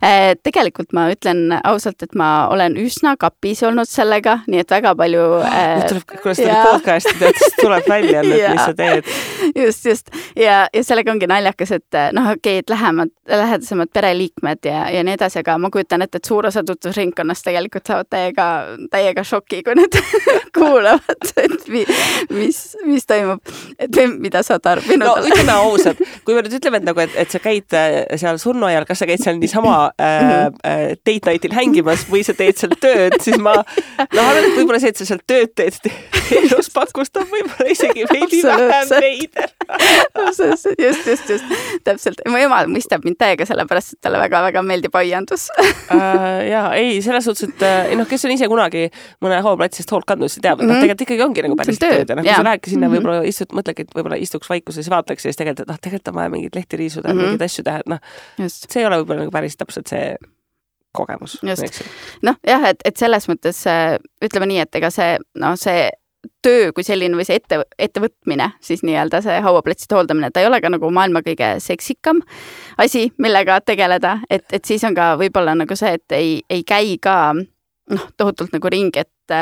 Äh, 0.03 0.35
tegelikult 0.43 0.91
ma 0.93 1.07
ütlen 1.13 1.49
ausalt, 1.63 2.03
et 2.03 2.13
ma 2.17 2.47
olen 2.51 2.75
üsna 2.77 3.15
kapis 3.19 3.63
olnud 3.65 3.89
sellega, 3.89 4.39
nii 4.51 4.61
et 4.61 4.71
väga 4.71 4.93
palju 4.99 5.23
äh,. 5.47 5.61
nüüd 5.79 5.87
tuleb, 5.93 6.15
kui 6.21 6.35
sa 6.35 6.43
tuled 6.43 6.67
podcast'i 6.69 7.15
teed, 7.21 7.39
siis 7.41 7.55
tuleb 7.61 7.89
välja 7.89 8.21
nüüd, 8.25 8.43
mis 8.51 8.61
sa 8.61 8.75
teed. 8.77 9.09
just, 9.63 9.85
just 9.89 10.11
ja, 10.37 10.65
ja 10.73 10.83
sellega 10.85 11.13
ongi 11.15 11.29
naljakas, 11.31 11.73
et 11.79 11.97
äh, 11.97 12.11
noh, 12.15 12.29
okei 12.35 12.59
okay,, 12.59 12.63
et 12.63 12.73
lähemad, 12.73 13.13
lähedasemad 13.31 13.91
pereliikmed 13.93 14.69
ja, 14.69 14.85
ja 14.93 15.03
nii 15.07 15.15
edasi, 15.17 15.41
aga 15.41 15.57
ma 15.61 15.71
kujutan 15.73 16.05
ette, 16.05 16.21
et 16.21 16.29
suur 16.29 16.49
osa 16.51 16.63
tutvusringkonnast 16.67 17.47
tegelikult 17.47 17.89
saavad 17.89 18.11
täiega, 18.11 18.47
täiega 18.91 19.25
šoki, 19.25 19.63
kui 19.65 19.77
nad 19.79 19.99
kuulavad, 20.57 21.31
et 21.41 21.67
mi, 21.71 21.85
mis, 22.35 22.61
mis 22.85 23.09
toimub, 23.09 23.55
et 23.79 24.01
mida 24.19 24.43
sa 24.45 24.59
tarbinud 24.59 25.07
oled. 25.07 25.25
no 25.25 25.33
ütleme 25.33 25.57
ausalt, 25.57 26.05
kui 26.27 26.37
me 26.37 26.45
nüüd 26.45 26.59
ütleme, 26.59 26.83
et 26.83 26.89
nagu, 26.91 27.03
et, 27.03 27.17
et 27.25 27.33
sa 27.33 27.41
käid 27.41 27.64
äh, 27.73 28.17
seal 28.19 28.37
surnuaial, 28.41 28.85
kas 28.87 29.01
sa 29.01 29.07
käid 29.09 29.23
seal 29.23 29.39
niisama 29.39 29.91
äh, 29.97 30.49
äh, 30.65 30.83
date 31.07 31.31
night'il 31.31 31.55
hängimas 31.55 32.05
või 32.11 32.23
sa 32.27 32.35
teed 32.37 32.59
seal 32.59 32.75
tööd, 32.81 33.17
siis 33.23 33.39
ma 33.41 33.57
noh, 33.61 34.21
arvan, 34.21 34.43
et 34.43 34.59
võib-olla 34.59 34.81
see, 34.83 34.93
et 34.93 35.01
sa 35.01 35.07
seal 35.09 35.23
tööd 35.27 35.55
teed, 35.57 35.79
teenuspakust 36.29 37.17
on 37.21 37.27
võib-olla 37.31 37.71
isegi 37.71 38.05
veidi 38.09 38.41
vähem 38.45 38.91
veider 38.93 39.51
just, 40.39 40.67
just, 41.07 41.29
just, 41.29 41.55
täpselt. 41.87 42.21
mu 42.29 42.39
ema 42.41 42.61
mõistab 42.69 43.05
mind 43.05 43.19
täiega 43.21 43.47
sellepärast, 43.47 43.95
et 43.95 44.01
talle 44.05 44.19
väga-väga 44.21 44.63
meeldib 44.65 44.95
aiandus 44.99 45.47
äh, 45.59 46.45
ja 46.49 46.67
ei, 46.77 46.99
selles 47.05 47.27
suhtes, 47.27 47.49
et 47.49 47.65
ei 47.91 47.99
noh, 47.99 48.07
kes 48.09 48.27
on 48.27 48.35
ise 48.35 48.49
kunagi 48.51 48.87
mõne 49.23 49.41
hauaplatsist 49.45 49.91
hoolt 49.95 50.07
kandnud, 50.09 50.31
see 50.33 50.43
teab, 50.43 50.61
et 50.61 50.67
noh, 50.67 50.75
mhm. 50.75 50.85
tegelikult 50.85 51.07
ikkagi 51.07 51.27
ongi 51.27 51.47
nagu 51.47 51.59
päris 51.59 51.81
tööd 51.81 52.09
ja 52.09 52.19
noh, 52.19 52.25
kui 52.25 52.35
sa 52.35 52.45
lähedki 52.49 52.75
sinna 52.75 52.89
mhm. 52.89 52.97
võib-olla 52.97 53.25
istud, 53.31 53.55
mõtledki, 53.57 53.87
et 53.87 53.97
võib-olla 53.97 54.21
istuks 54.21 54.51
vaikuses 54.51 54.89
ja 54.89 54.95
vaataks 54.95 55.25
ja 55.25 55.31
siis 55.31 55.41
tegelikult, 55.41 55.65
et 55.65 55.73
noh, 55.73 55.81
tegelikult 55.81 56.13
on 56.13 56.19
vaja 56.21 56.33
mingeid 56.33 56.57
lehti 56.57 56.79
riisuda 56.79 57.09
mm, 57.09 57.19
-hmm. 57.19 57.35
mingeid 57.35 57.49
asju 57.49 57.65
teha, 57.65 57.83
et 57.83 57.91
noh, 57.91 58.15
see 58.51 58.81
ei 58.81 58.87
ole 58.87 59.01
võib-olla 59.01 59.25
nagu 59.25 59.33
päris 59.35 59.57
täpselt 59.59 59.91
see 59.91 60.15
kogemus. 60.95 61.39
noh, 62.21 62.39
jah, 62.47 62.65
et, 62.69 62.81
et 62.85 62.97
selles 62.97 63.27
mõttes 63.31 63.61
ütleme 64.23 64.49
nii, 64.51 64.63
et 64.65 64.81
ega 64.81 64.91
see, 64.93 65.17
noh, 65.41 65.55
see 65.59 65.89
töö 66.45 66.71
kui 66.75 66.85
selline 66.85 67.17
või 67.17 67.25
see 67.27 67.39
ette, 67.39 67.61
ettevõtmine, 67.81 68.51
siis 68.63 68.83
nii-öelda 68.85 69.21
see 69.25 69.37
hauaplatside 69.45 69.97
hooldamine, 69.97 70.31
ta 70.33 70.43
ei 70.43 70.49
ole 70.49 70.61
ka 70.63 70.71
nagu 70.73 70.89
maailma 70.93 71.23
kõige 71.25 71.55
seksikam 71.63 72.21
asi, 72.81 73.07
millega 73.21 73.59
tegeleda, 73.65 74.19
et, 74.29 74.47
et 74.53 74.65
siis 74.65 74.83
on 74.87 74.95
ka 74.97 75.13
võib-olla 75.21 75.55
nagu 75.57 75.77
see, 75.79 75.95
et 75.99 76.17
ei, 76.17 76.37
ei 76.49 76.63
käi 76.67 76.97
ka 77.01 77.17
noh, 77.35 78.07
tohutult 78.17 78.55
nagu 78.55 78.71
ringi, 78.71 79.05
et 79.05 79.37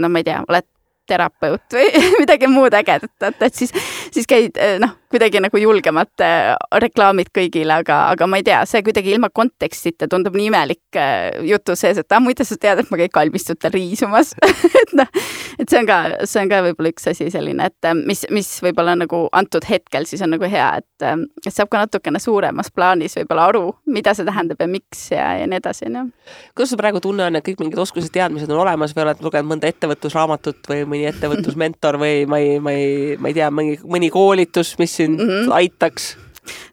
no 0.00 0.12
ma 0.12 0.22
ei 0.22 0.28
tea, 0.28 0.42
oled 0.48 0.68
terapeut 1.10 1.74
või 1.74 1.90
midagi 2.22 2.50
muud 2.50 2.74
ägedat, 2.78 3.30
et, 3.32 3.54
siis, 3.54 3.74
siis 4.14 4.28
käid 4.30 4.58
noh, 4.82 4.99
kuidagi 5.10 5.40
nagu 5.42 5.58
julgemad 5.58 6.22
äh, 6.22 6.52
reklaamid 6.82 7.32
kõigile, 7.34 7.80
aga, 7.82 7.96
aga 8.12 8.28
ma 8.30 8.38
ei 8.38 8.44
tea, 8.46 8.60
see 8.68 8.82
kuidagi 8.86 9.10
ilma 9.16 9.30
kontekstita 9.34 10.06
tundub 10.10 10.36
nii 10.38 10.50
imelik 10.52 10.98
äh, 10.98 11.40
jutu 11.48 11.74
sees, 11.78 11.98
et 11.98 12.14
ah 12.14 12.22
muide, 12.22 12.46
sa 12.46 12.54
tead, 12.60 12.82
et 12.82 12.92
ma 12.92 12.98
käin 13.00 13.10
kalmistutel 13.14 13.74
riisumas 13.74 14.30
et 14.82 14.94
noh, 14.94 15.10
et 15.58 15.66
see 15.66 15.80
on 15.80 15.88
ka, 15.88 15.98
see 16.30 16.44
on 16.44 16.52
ka 16.52 16.60
võib-olla 16.68 16.92
üks 16.94 17.10
asi 17.10 17.26
selline, 17.34 17.66
et 17.72 17.88
äh, 17.90 17.96
mis, 17.98 18.22
mis 18.30 18.50
võib-olla 18.62 18.94
nagu 19.00 19.24
antud 19.34 19.66
hetkel 19.66 20.06
siis 20.06 20.22
on 20.22 20.30
nagu 20.36 20.46
hea, 20.46 20.68
et, 20.78 21.06
et 21.42 21.50
saab 21.50 21.72
ka 21.72 21.82
natukene 21.82 22.22
suuremas 22.22 22.70
plaanis 22.70 23.18
võib-olla 23.18 23.48
aru, 23.50 23.64
mida 23.90 24.14
see 24.14 24.28
tähendab 24.28 24.62
ja 24.62 24.70
miks 24.70 25.08
ja, 25.16 25.26
ja 25.40 25.50
nii 25.50 25.58
edasi, 25.58 25.88
onju. 25.90 26.06
kuidas 26.54 26.70
sul 26.70 26.78
praegu 26.78 27.02
tunne 27.02 27.26
on, 27.26 27.40
et 27.40 27.46
kõik 27.50 27.64
mingid 27.64 27.82
oskused, 27.82 28.12
teadmised 28.14 28.54
on 28.54 28.62
olemas 28.62 28.94
või 28.94 29.08
oled 29.08 29.26
lugenud 29.26 29.56
mõnda 29.56 29.74
ettevõtlusraamatut 29.74 30.70
või 30.70 30.86
mõni 30.94 31.10
ettevõtlusmentor 31.10 31.98
või 31.98 32.24
ma 32.30 32.38
ei, 32.38 32.56
ma 32.62 32.78
ei, 32.78 33.18
ma 33.18 33.34
ei 33.34 33.38
tea, 33.42 33.50
mõni, 33.50 33.74
mõni 33.82 34.14
koolitus, 34.14 34.76
mis 34.78 34.99
sind 35.00 35.20
mm 35.20 35.30
-hmm. 35.30 35.54
aitaks? 35.60 36.12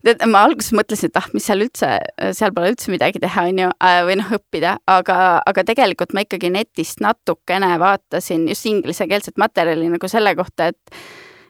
tead, 0.05 0.23
ma 0.31 0.43
alguses 0.47 0.73
mõtlesin, 0.75 1.11
et 1.11 1.19
ah, 1.19 1.27
mis 1.35 1.45
seal 1.47 1.63
üldse, 1.65 1.89
seal 2.37 2.53
pole 2.55 2.71
üldse 2.73 2.91
midagi 2.93 3.21
teha, 3.23 3.45
on 3.51 3.61
ju, 3.63 3.69
äh, 3.83 3.99
või 4.07 4.17
noh, 4.21 4.33
õppida, 4.37 4.77
aga, 4.89 5.17
aga 5.45 5.63
tegelikult 5.67 6.15
ma 6.15 6.23
ikkagi 6.25 6.51
netist 6.53 7.03
natukene 7.03 7.73
vaatasin 7.81 8.47
just 8.51 8.65
inglisekeelset 8.69 9.37
materjali 9.41 9.91
nagu 9.93 10.11
selle 10.11 10.33
kohta, 10.39 10.71
et 10.73 11.01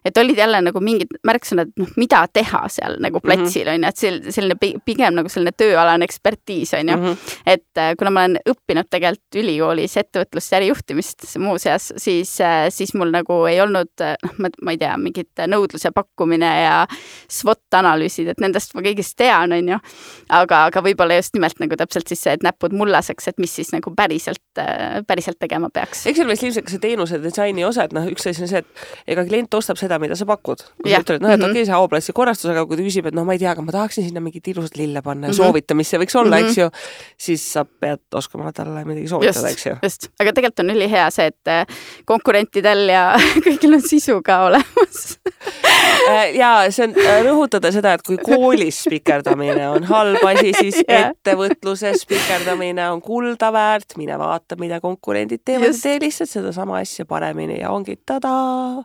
et 0.05 0.17
olid 0.17 0.37
jälle 0.37 0.61
nagu 0.61 0.79
mingid 0.83 1.11
märksõnad, 1.27 1.71
noh, 1.77 1.87
mida 1.97 2.23
teha 2.33 2.63
seal 2.69 2.97
nagu 3.03 3.19
Mhm. 3.19 3.25
platsil 3.27 3.67
on 3.73 3.83
ju, 3.83 3.87
et 3.89 3.97
sel-, 3.97 4.31
selline 4.31 4.55
pi- 4.59 4.75
pigem 4.85 5.15
nagu 5.15 5.29
selline 5.29 5.51
tööalane 5.57 6.05
ekspertiis 6.05 6.73
on 6.77 6.87
ju 6.91 6.97
mm.. 6.97 7.03
Mhm. 7.03 7.17
et 7.45 7.77
äh, 7.81 7.93
kuna 7.97 8.11
ma 8.11 8.25
olen 8.25 8.37
õppinud 8.49 8.89
tegelikult 8.89 9.35
ülikoolis 9.41 9.97
ettevõtlust 9.97 10.51
ja 10.51 10.57
ärijuhtimist 10.61 11.25
muuseas, 11.39 11.93
siis, 11.97 12.37
siis 12.69 12.93
mul 12.93 13.11
nagu 13.11 13.45
ei 13.49 13.59
olnud, 13.61 13.89
noh, 14.23 14.33
ma, 14.37 14.49
ma 14.61 14.71
ei 14.71 14.77
tea, 14.77 14.95
mingit 14.97 15.41
nõudluse 15.47 15.91
pakkumine 15.95 16.49
ja 16.63 16.75
SWOT 17.29 17.73
analüüsid, 17.79 18.27
et 18.31 18.39
nendest 18.43 18.73
ma 18.75 18.81
kõigist 18.85 19.15
tean, 19.17 19.51
on 19.53 19.67
ju. 19.73 19.77
aga, 20.29 20.65
aga 20.69 20.81
võib-olla 20.83 21.15
just 21.19 21.33
nimelt 21.35 21.59
nagu 21.59 21.75
täpselt 21.79 22.07
siis 22.07 22.21
see, 22.21 22.33
et 22.37 22.43
näpud 22.43 22.73
mullaseks, 22.77 23.27
et 23.31 23.37
mis 23.39 23.51
siis 23.55 23.71
nagu 23.73 23.91
päriselt, 23.95 24.41
päriselt 25.07 25.39
tegema 25.39 25.69
peaks. 25.73 26.05
eks 26.07 26.17
seal 26.19 26.27
vist 26.29 26.43
ilmselt 26.43 26.65
ka 26.65 26.71
see 26.71 26.79
teenuse 26.83 27.19
disaini 27.23 27.63
osa, 27.65 27.83
et 27.87 27.93
noh, 27.93 28.05
üks 28.11 28.27
asi 28.29 28.41
on 28.43 28.47
see, 28.51 28.59
et 28.59 29.11
ega 29.15 29.23
klient 29.25 29.53
ostab 29.53 29.77
seda, 29.79 29.86
mida 29.99 30.15
sa 30.19 30.25
pakud. 30.27 30.59
kui 30.83 30.91
sa 30.91 30.99
ütled, 31.01 31.21
noh, 31.23 31.31
et 31.31 31.39
Mhm. 31.39 31.49
okei 31.49 31.61
okay,, 31.61 31.65
see 31.65 31.73
haoplassi 31.75 32.13
korrastus, 32.13 32.51
aga 32.51 32.65
kui 32.67 32.75
ta 32.77 32.83
küsib, 32.83 33.07
et 33.07 33.15
noh, 33.15 33.23
ma 33.25 33.33
ei 33.33 33.39
tea, 33.39 33.51
aga 33.55 33.61
ma 33.63 33.71
tahaksin 33.71 34.03
sinna 34.07 34.19
mingit 34.23 34.47
ilusat 34.51 34.75
lille 34.77 35.01
panna 35.01 35.27
ja 35.27 35.33
Mhm. 35.33 35.37
soovita, 35.39 35.75
mis 35.75 35.87
see 35.89 35.99
võiks 35.99 36.15
olla, 36.19 36.37
Mhm. 36.39 36.45
eks 36.47 36.57
ju, 36.57 36.69
siis 37.17 37.41
sa 37.53 37.63
pead 37.65 37.99
oskama 38.13 38.51
talle 38.53 38.83
midagi 38.85 39.07
soovitada, 39.07 39.49
eks 39.51 39.65
ju. 39.65 39.75
just, 39.83 40.09
aga 40.19 40.31
tegelikult 40.35 40.59
on 40.59 40.75
ülihea 40.75 41.09
see, 41.11 41.27
et 41.27 41.47
äh, 41.47 41.65
konkurentidel 42.05 42.87
ja 42.89 43.15
kõigil 43.45 43.73
on 43.73 43.81
sisu 43.81 44.21
ka 44.23 44.45
olemas. 44.47 45.17
Äh, 46.07 46.35
ja 46.37 46.69
see 46.71 46.85
on 46.87 46.93
äh, 46.95 47.17
rõhutada 47.25 47.69
seda, 47.73 47.93
et 47.97 48.03
kui 48.05 48.15
koolis 48.17 48.77
spikerdamine 48.85 49.65
on 49.69 49.83
halb 49.89 50.23
asi, 50.29 50.53
siis 50.55 50.77
ettevõtluses 50.87 52.03
spikerdamine 52.05 52.85
on 52.93 53.01
kulda 53.03 53.49
väärt, 53.51 53.97
mine 53.99 54.15
vaata, 54.19 54.55
mida 54.59 54.79
konkurendid 54.83 55.43
teevad 55.45 55.75
tee 55.81 55.97
lihtsalt 55.99 56.29
sedasama 56.31 56.79
asja 56.79 57.05
paremini 57.05 57.59
ja 57.59 57.71
ongi 57.75 57.97
tadaa. 58.05 58.83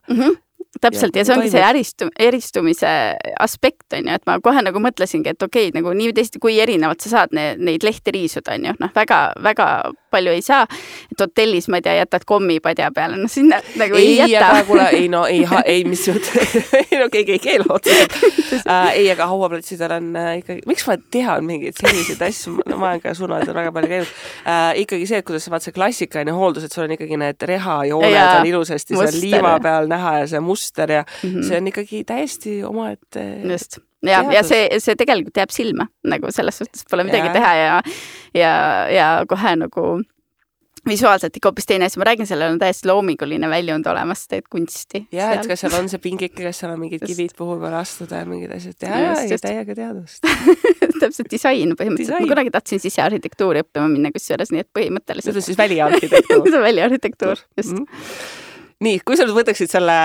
Täpselt 0.81 1.17
Ja 1.17 1.21
ja 1.21 1.25
see 1.29 1.37
ongi 1.37 1.51
see 1.53 1.65
äristu-, 1.65 2.11
eristumise 2.19 2.93
aspekt 3.41 3.93
on 3.93 4.09
ju, 4.09 4.15
et 4.17 4.25
ma 4.27 4.39
kohe 4.41 4.63
nagu 4.65 4.81
mõtlesingi, 4.83 5.35
et 5.35 5.43
okei 5.43 5.69
okay,, 5.69 5.77
nagu 5.77 5.93
nii 5.97 6.11
või 6.11 6.17
teisiti, 6.17 6.41
kui 6.43 6.57
erinevalt 6.63 7.05
sa 7.05 7.13
saad 7.13 7.35
ne, 7.37 7.53
neid 7.61 7.85
lehti 7.85 8.15
riisuda, 8.15 8.57
on 8.57 8.71
ju, 8.71 8.77
noh, 8.81 8.93
väga, 8.97 9.21
väga 9.45 9.69
palju 10.13 10.33
ei 10.33 10.43
saa. 10.45 10.67
et 11.13 11.21
hotellis, 11.21 11.69
ma 11.73 11.81
ei 11.81 11.85
tea, 11.85 11.95
jätad 12.01 12.25
kommipadja 12.29 12.91
peale, 12.95 13.17
no 13.21 13.29
sinna 13.29 13.61
nagu 13.81 13.97
ei, 13.97 14.07
ei 14.07 14.21
ei, 14.21 14.37
aga 14.37 14.49
jäta. 14.49 14.65
kuule, 14.69 14.87
ei 14.97 15.09
no 15.13 15.25
ei, 15.27 15.45
ei 15.65 15.85
mis 15.89 16.07
jutt, 16.09 16.29
ei 16.83 17.01
no 17.01 17.09
keegi 17.13 17.37
ei 17.37 17.43
keela 17.43 17.69
otseselt 17.77 18.17
äh,. 18.67 18.93
ei, 18.97 19.11
aga 19.13 19.29
hauaplatsidel 19.31 19.97
on 19.99 20.11
äh, 20.17 20.31
ikkagi, 20.41 20.65
miks 20.69 20.87
ma 20.89 20.97
tean 21.13 21.47
mingeid 21.49 21.77
selliseid 21.81 22.25
asju, 22.29 22.57
no 22.69 22.81
ma 22.81 22.93
olen 22.93 23.05
ka 23.05 23.15
suunajal 23.17 23.55
väga 23.57 23.75
palju 23.77 23.93
käinud 23.93 24.13
äh,. 24.13 24.83
ikkagi 24.85 25.09
see, 25.11 25.23
et 25.23 25.29
kuidas 25.29 25.49
vaat 25.53 25.67
see 25.67 25.77
klassikaline 25.77 26.37
hooldus, 26.37 26.69
et 26.69 26.77
sul 26.77 26.87
on 26.87 26.97
ikkagi 26.97 27.21
need 27.21 27.49
rehajooned 27.53 28.21
on 28.23 28.51
ilusasti 28.53 28.97
seal 28.97 29.21
liiva 29.21 29.57
peal 29.65 29.89
näha 29.91 30.19
ja 30.23 30.31
see 30.35 30.45
muster 30.63 30.91
ja 30.91 31.05
mm. 31.05 31.29
-hmm. 31.29 31.49
see 31.49 31.57
on 31.59 31.67
ikkagi 31.67 32.05
täiesti 32.05 32.65
omaette. 32.65 33.27
just, 33.53 33.79
ja, 34.03 34.25
ja 34.33 34.43
see, 34.43 34.69
see 34.79 34.97
tegelikult 34.97 35.37
jääb 35.37 35.51
silma 35.51 35.87
nagu 36.05 36.31
selles 36.31 36.59
suhtes 36.59 36.87
pole 36.91 37.05
midagi 37.05 37.27
Jaa. 37.27 37.33
teha 37.33 37.55
ja, 37.55 37.83
ja, 38.35 38.53
ja 38.91 39.13
kohe 39.29 39.57
nagu 39.57 40.03
visuaalselt 40.89 41.37
ikka 41.37 41.51
hoopis 41.51 41.67
teine 41.67 41.87
asi, 41.87 41.99
ma 42.01 42.07
räägin, 42.09 42.27
sellel 42.27 42.57
on 42.57 42.59
täiesti 42.59 42.89
loominguline 42.91 43.49
väljund 43.51 43.87
olemas, 43.87 44.25
teed 44.29 44.49
kunsti. 44.51 45.05
ja, 45.15 45.31
et 45.37 45.47
kas 45.47 45.63
seal 45.63 45.77
on 45.79 45.89
see 45.91 46.03
pingike, 46.03 46.43
kas 46.43 46.63
seal 46.63 46.73
on 46.75 46.81
mingid 46.83 47.05
Just. 47.05 47.13
kivid, 47.13 47.35
kuhu 47.39 47.59
peale 47.61 47.79
astuda 47.79 48.23
ja 48.23 48.29
mingid 48.29 48.55
asjad 48.57 48.83
ja, 48.83 49.03
Just, 49.05 49.23
ja, 49.23 49.37
ja 49.37 49.43
täiega 49.47 49.77
teadust. 49.79 50.27
täpselt 51.03 51.31
disain 51.31 51.77
põhimõtteliselt, 51.79 52.19
ma 52.19 52.35
kunagi 52.35 52.55
tahtsin 52.55 52.83
sisearhitektuuri 52.83 53.63
õppima 53.63 53.89
minna 53.93 54.11
kusjuures, 54.15 54.51
nii 54.55 54.65
et 54.65 54.71
see 54.71 54.79
põhimõtteliselt 54.81 55.39
on 55.39 55.47
siis 55.51 55.59
väliarhitektuur. 55.59 56.47
see 56.51 56.59
on 56.59 56.67
väliarhitektuur, 56.67 57.47
just. 57.59 57.77
Mhm. 57.79 58.51
nii, 58.83 59.01
kui 59.07 59.19
sa 59.19 59.27
nüüd 59.27 59.37
võtaksid 59.37 59.73
selle 59.73 59.97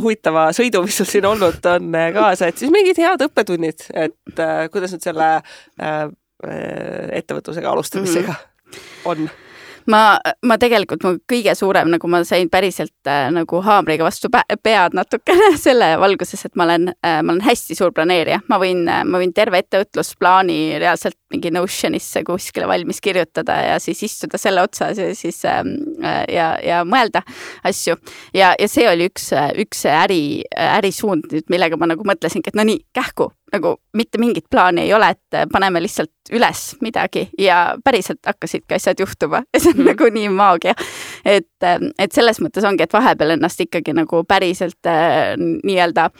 huvitava 0.00 0.48
sõidu, 0.56 0.82
mis 0.86 0.98
sul 1.00 1.08
siin 1.08 1.28
olnud 1.28 1.70
on 1.74 1.94
äh, 1.98 2.10
kaasa, 2.16 2.50
et 2.50 2.60
siis 2.60 2.72
mingid 2.74 3.00
head 3.02 3.24
õppetunnid, 3.28 3.86
et 3.92 4.42
äh, 4.42 4.66
kuidas 4.72 4.94
nüüd 4.94 5.06
selle 5.06 5.30
äh, 5.38 6.02
äh, 6.02 7.06
ettevõtlusega 7.20 7.72
alustamisega 7.72 8.34
mm 8.34 8.76
-hmm. 8.76 8.84
on? 9.14 9.30
ma, 9.90 10.02
ma 10.46 10.58
tegelikult, 10.60 11.04
mu 11.06 11.16
kõige 11.30 11.54
suurem, 11.58 11.90
nagu 11.94 12.10
ma 12.10 12.22
sain 12.28 12.50
päriselt 12.52 13.10
äh, 13.10 13.28
nagu 13.34 13.62
haamriga 13.64 14.06
vastu 14.06 14.30
pead 14.32 14.96
natukene 14.96 15.52
selle 15.64 15.94
valguses, 16.02 16.46
et 16.46 16.56
ma 16.58 16.66
olen 16.68 16.92
äh,, 16.94 17.20
ma 17.22 17.34
olen 17.34 17.42
hästi 17.46 17.76
suur 17.78 17.94
planeerija, 17.96 18.42
ma 18.52 18.60
võin, 18.62 18.84
ma 18.86 19.22
võin 19.22 19.34
terve 19.36 19.62
ettevõtlusplaani 19.62 20.78
reaalselt 20.82 21.18
mingi 21.32 21.52
Notionisse 21.54 22.22
kuskile 22.28 22.68
valmis 22.68 23.00
kirjutada 23.00 23.56
ja 23.66 23.78
siis 23.82 24.02
istuda 24.04 24.38
selle 24.40 24.62
otsas 24.62 24.98
ja 25.00 25.10
siis 25.16 25.42
ähm, 25.48 25.74
äh, 26.04 26.24
ja, 26.32 26.54
ja 26.62 26.82
mõelda 26.88 27.24
asju. 27.64 27.96
ja, 28.34 28.52
ja 28.58 28.68
see 28.68 28.88
oli 28.90 29.08
üks, 29.10 29.30
üks 29.64 29.86
äri, 29.88 30.22
ärisuund 30.56 31.30
nüüd, 31.32 31.48
millega 31.52 31.78
ma 31.80 31.90
nagu 31.90 32.06
mõtlesingi, 32.06 32.52
et 32.52 32.58
no 32.58 32.66
nii, 32.68 32.84
kähku 32.94 33.32
nagu 33.52 33.76
mitte 33.96 34.20
mingit 34.20 34.46
plaani 34.50 34.86
ei 34.86 34.94
ole, 34.94 35.12
et 35.12 35.48
paneme 35.52 35.82
lihtsalt 35.82 36.32
üles 36.32 36.62
midagi 36.80 37.26
ja 37.38 37.76
päriselt 37.84 38.22
hakkasidki 38.26 38.76
asjad 38.78 39.00
juhtuma 39.00 39.42
ja 39.44 39.60
see 39.62 39.74
on 39.74 39.82
mm. 39.82 39.90
nagu 39.92 40.10
nii 40.14 40.32
maagia. 40.32 40.74
et, 41.24 41.68
et 41.98 42.12
selles 42.12 42.40
mõttes 42.44 42.64
ongi, 42.68 42.86
et 42.86 42.92
vahepeal 42.92 43.36
ennast 43.36 43.60
ikkagi 43.60 43.94
nagu 43.96 44.24
päriselt 44.28 44.90
äh, 44.90 45.34
nii-öelda 45.38 46.10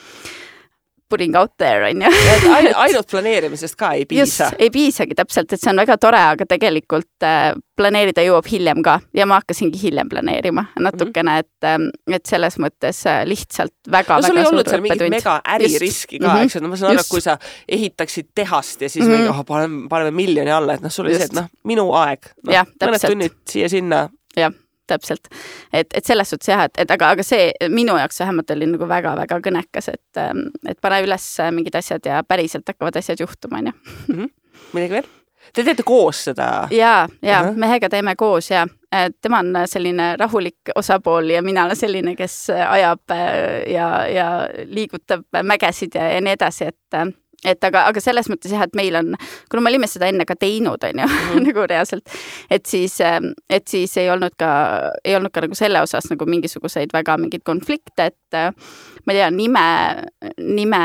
putting 1.12 1.36
out 1.38 1.52
there 1.60 1.84
on 1.90 2.02
ju. 2.02 2.10
ainult, 2.84 3.08
planeerimisest 3.12 3.76
ka 3.78 3.92
ei 3.98 4.06
piisa., 4.08 4.50
ei 4.58 4.70
piisagi 4.74 5.16
täpselt, 5.18 5.52
et 5.52 5.60
see 5.60 5.70
on 5.72 5.80
väga 5.82 5.98
tore, 6.00 6.20
aga 6.32 6.46
tegelikult 6.48 7.26
äh, 7.28 7.52
planeerida 7.78 8.24
jõuab 8.24 8.48
hiljem 8.50 8.82
ka 8.84 8.98
ja 9.16 9.26
ma 9.28 9.38
hakkasingi 9.40 9.80
hiljem 9.82 10.08
planeerima 10.12 10.66
natukene, 10.84 11.38
et, 11.42 11.68
et 12.18 12.26
selles 12.28 12.56
mõttes 12.62 13.02
äh, 13.10 13.22
lihtsalt 13.28 13.74
väga 13.92 14.20
no 14.22 14.28
väga 14.32 14.46
suur 14.48 14.62
õppetund. 14.62 15.10
mega 15.16 15.36
äririski 15.56 16.18
ka, 16.22 16.32
Mhm. 16.32 16.46
eks 16.46 16.56
ju, 16.56 16.64
no 16.64 16.72
ma 16.72 16.76
saan 16.80 16.96
aru, 16.96 17.04
kui 17.10 17.20
sa 17.24 17.36
ehitaksid 17.68 18.30
tehast 18.34 18.82
ja 18.82 18.88
siis 18.88 19.04
Mhm. 19.06 19.12
mingi 19.12 19.28
oh, 19.32 19.44
paneme, 19.48 19.88
paneme 19.88 20.10
miljoni 20.16 20.50
alla, 20.50 20.74
et 20.74 20.84
noh, 20.84 20.90
sul 20.90 21.06
oli 21.06 21.16
see, 21.18 21.28
et 21.30 21.36
noh, 21.36 21.48
minu 21.68 21.88
aeg 22.02 22.32
no,, 22.46 22.52
Jah, 22.52 22.66
mõned 22.80 23.04
tunnid 23.08 23.38
siia-sinna. 23.48 24.06
täpselt, 24.90 25.30
et, 25.72 25.88
et 25.94 26.04
selles 26.04 26.30
suhtes 26.32 26.50
jah, 26.50 26.66
et, 26.68 26.76
et 26.84 26.90
aga, 26.90 27.12
aga 27.16 27.26
see 27.26 27.50
minu 27.72 27.96
jaoks 28.00 28.20
vähemalt 28.24 28.50
oli 28.56 28.68
nagu 28.74 28.88
väga-väga 28.90 29.40
kõnekas, 29.44 29.90
et, 29.92 30.22
et 30.68 30.80
pane 30.80 31.02
üles 31.06 31.26
mingid 31.54 31.78
asjad 31.78 32.06
ja 32.06 32.22
päriselt 32.26 32.68
hakkavad 32.68 33.00
asjad 33.00 33.22
juhtuma, 33.24 33.62
onju. 33.62 34.28
midagi 34.76 35.00
veel? 35.00 35.10
Te 35.52 35.64
teete 35.66 35.82
koos 35.82 36.24
seda? 36.28 36.68
ja, 36.70 37.08
ja 37.22 37.38
Ahah. 37.40 37.56
mehega 37.58 37.88
teeme 37.90 38.14
koos 38.16 38.50
ja 38.50 38.66
tema 39.22 39.40
on 39.42 39.56
selline 39.66 40.12
rahulik 40.16 40.70
osapool 40.76 41.30
ja 41.30 41.42
mina 41.42 41.64
olen 41.64 41.76
selline, 41.76 42.14
kes 42.16 42.36
ajab 42.68 43.10
äh, 43.10 43.72
ja, 43.72 43.88
ja 44.06 44.28
liigutab 44.64 45.26
mägesid 45.42 45.98
ja, 45.98 46.12
ja 46.14 46.20
nii 46.20 46.36
edasi, 46.36 46.70
et 46.70 47.00
et 47.44 47.64
aga, 47.64 47.86
aga 47.90 48.02
selles 48.02 48.28
mõttes 48.30 48.52
jah, 48.54 48.64
et 48.66 48.76
meil 48.78 48.96
on, 48.98 49.14
kuna 49.50 49.64
me 49.64 49.72
olime 49.72 49.88
seda 49.90 50.08
enne 50.10 50.26
ka 50.28 50.36
teinud, 50.38 50.84
on 50.88 51.02
ju, 51.02 51.08
nagu 51.48 51.66
reaalselt, 51.68 52.12
et 52.50 52.66
siis, 52.68 52.98
et 53.02 53.68
siis 53.68 53.96
ei 54.00 54.10
olnud 54.12 54.36
ka, 54.38 54.52
ei 55.04 55.16
olnud 55.18 55.34
ka 55.34 55.44
nagu 55.46 55.58
selle 55.58 55.82
osas 55.82 56.10
nagu 56.12 56.28
mingisuguseid 56.28 56.94
väga 56.94 57.18
mingeid 57.20 57.44
konflikte, 57.46 58.10
et 58.12 58.38
äh, 58.38 58.52
ma 59.06 59.14
ei 59.14 59.22
tea, 59.22 59.30
nime, 59.34 59.66
nime 60.38 60.82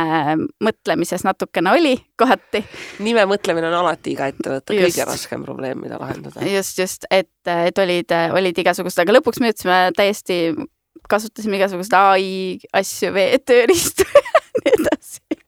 mõtlemises 0.63 1.26
natukene 1.28 1.76
oli 1.78 1.96
kohati 2.17 2.63
nime 3.06 3.26
mõtlemine 3.30 3.70
on 3.70 3.78
alati 3.82 4.13
iga 4.15 4.30
ettevõtte 4.32 4.78
kõige 4.78 5.06
raskem 5.08 5.43
probleem, 5.46 5.80
mida 5.84 6.00
lahendada. 6.02 6.46
just, 6.50 6.80
just, 6.80 7.06
et, 7.12 7.32
et 7.46 7.84
olid, 7.84 8.13
olid 8.38 8.63
igasugused, 8.63 9.02
aga 9.04 9.17
lõpuks 9.17 9.41
me 9.41 9.52
jõudsime 9.52 9.80
täiesti, 9.98 10.39
kasutasime 11.10 11.60
igasuguseid 11.60 11.98
ai 12.00 12.28
asju, 12.82 13.13
tööriistu 13.48 14.08
ja 14.15 14.41
nii 14.58 14.74
edasi. 14.74 14.97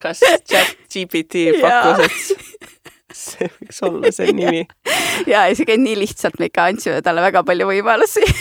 Kas 0.02 0.24
chat 0.48 0.76
GPT 0.92 1.50
pakkus, 1.64 2.32
et 2.32 3.16
see 3.16 3.50
võiks 3.60 3.82
olla 3.88 4.12
see 4.16 4.34
nimi? 4.36 4.66
ja 5.32 5.46
isegi 5.52 5.78
nii 5.80 5.98
lihtsalt 6.04 6.40
me 6.40 6.50
ikka 6.50 6.70
andsime 6.72 7.02
talle 7.06 7.24
väga 7.26 7.44
palju 7.48 7.70
võimalusi. 7.70 8.26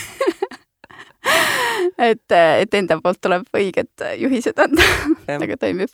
et, 2.11 2.35
et 2.35 2.77
enda 2.81 3.01
poolt 3.03 3.21
tuleb 3.25 3.49
õiged 3.57 4.07
juhised 4.23 4.61
anda, 4.63 4.85
aga 5.35 5.59
toimib. 5.61 5.91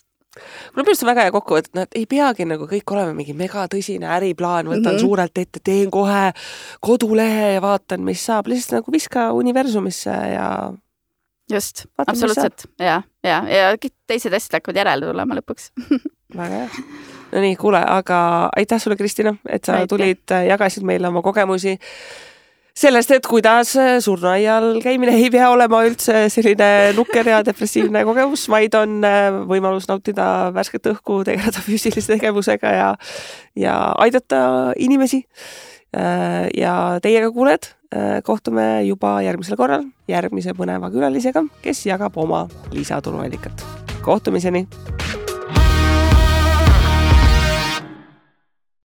minu 0.74 0.84
arust 0.84 1.04
on 1.04 1.12
väga 1.12 1.26
hea 1.26 1.34
kokkuvõte, 1.34 1.70
et 1.70 1.78
noh, 1.78 1.88
et 1.88 2.00
ei 2.02 2.06
peagi 2.10 2.46
nagu 2.50 2.68
kõik 2.70 2.94
olema 2.94 3.14
mingi 3.16 3.36
megatõsine 3.38 4.10
äriplaan, 4.18 4.68
võtan 4.68 4.82
mm. 4.82 4.96
-hmm. 4.96 5.04
suurelt 5.06 5.38
ette, 5.38 5.62
teen 5.64 5.92
kohe 5.94 6.32
kodulehe 6.84 7.54
ja 7.54 7.62
vaatan, 7.62 8.02
mis 8.04 8.24
saab, 8.26 8.50
lihtsalt 8.50 8.82
nagu 8.82 8.94
viska 8.94 9.30
universumisse 9.32 10.16
ja 10.34 10.48
just, 11.50 11.86
absoluutselt 11.98 12.66
ja, 12.80 13.02
ja, 13.24 13.40
ja 13.48 13.72
kõik 13.80 13.94
teised 14.08 14.34
asjad 14.34 14.58
hakkavad 14.58 14.82
järele 14.82 15.10
tulema 15.10 15.38
lõpuks. 15.40 15.70
väga 16.40 16.64
hea. 16.64 16.84
Nonii, 17.34 17.56
kuule, 17.58 17.80
aga 17.82 18.18
aitäh 18.56 18.78
sulle, 18.82 18.96
Kristina, 18.96 19.34
et 19.48 19.64
sa 19.66 19.80
Aitäh. 19.80 19.90
tulid, 19.90 20.36
jagasid 20.48 20.86
meile 20.86 21.08
oma 21.10 21.22
kogemusi 21.22 21.74
sellest, 22.74 23.10
et 23.14 23.26
kuidas 23.26 23.72
surnuaial 24.02 24.80
käimine 24.82 25.14
ei 25.18 25.30
pea 25.30 25.48
olema 25.50 25.82
üldse 25.86 26.26
selline 26.32 26.68
nukker 26.96 27.30
ja 27.30 27.40
depressiivne 27.46 28.04
kogemus, 28.06 28.48
vaid 28.50 28.74
on 28.78 28.98
äh, 29.06 29.28
võimalus 29.50 29.86
nautida 29.90 30.50
värsket 30.54 30.90
õhku, 30.90 31.22
tegeleda 31.26 31.62
füüsilise 31.62 32.16
tegevusega 32.16 32.74
ja, 32.74 32.88
ja 33.58 33.76
aidata 34.06 34.72
inimesi 34.78 35.24
ja 36.56 36.74
teiega, 37.02 37.30
kuulajad, 37.30 37.68
kohtume 38.26 38.82
juba 38.88 39.16
järgmisel 39.22 39.58
korral 39.60 39.84
järgmise 40.10 40.54
põneva 40.58 40.90
külalisega, 40.90 41.44
kes 41.62 41.86
jagab 41.86 42.16
oma 42.18 42.46
lisatuluallikat. 42.74 43.64
kohtumiseni 44.02 44.66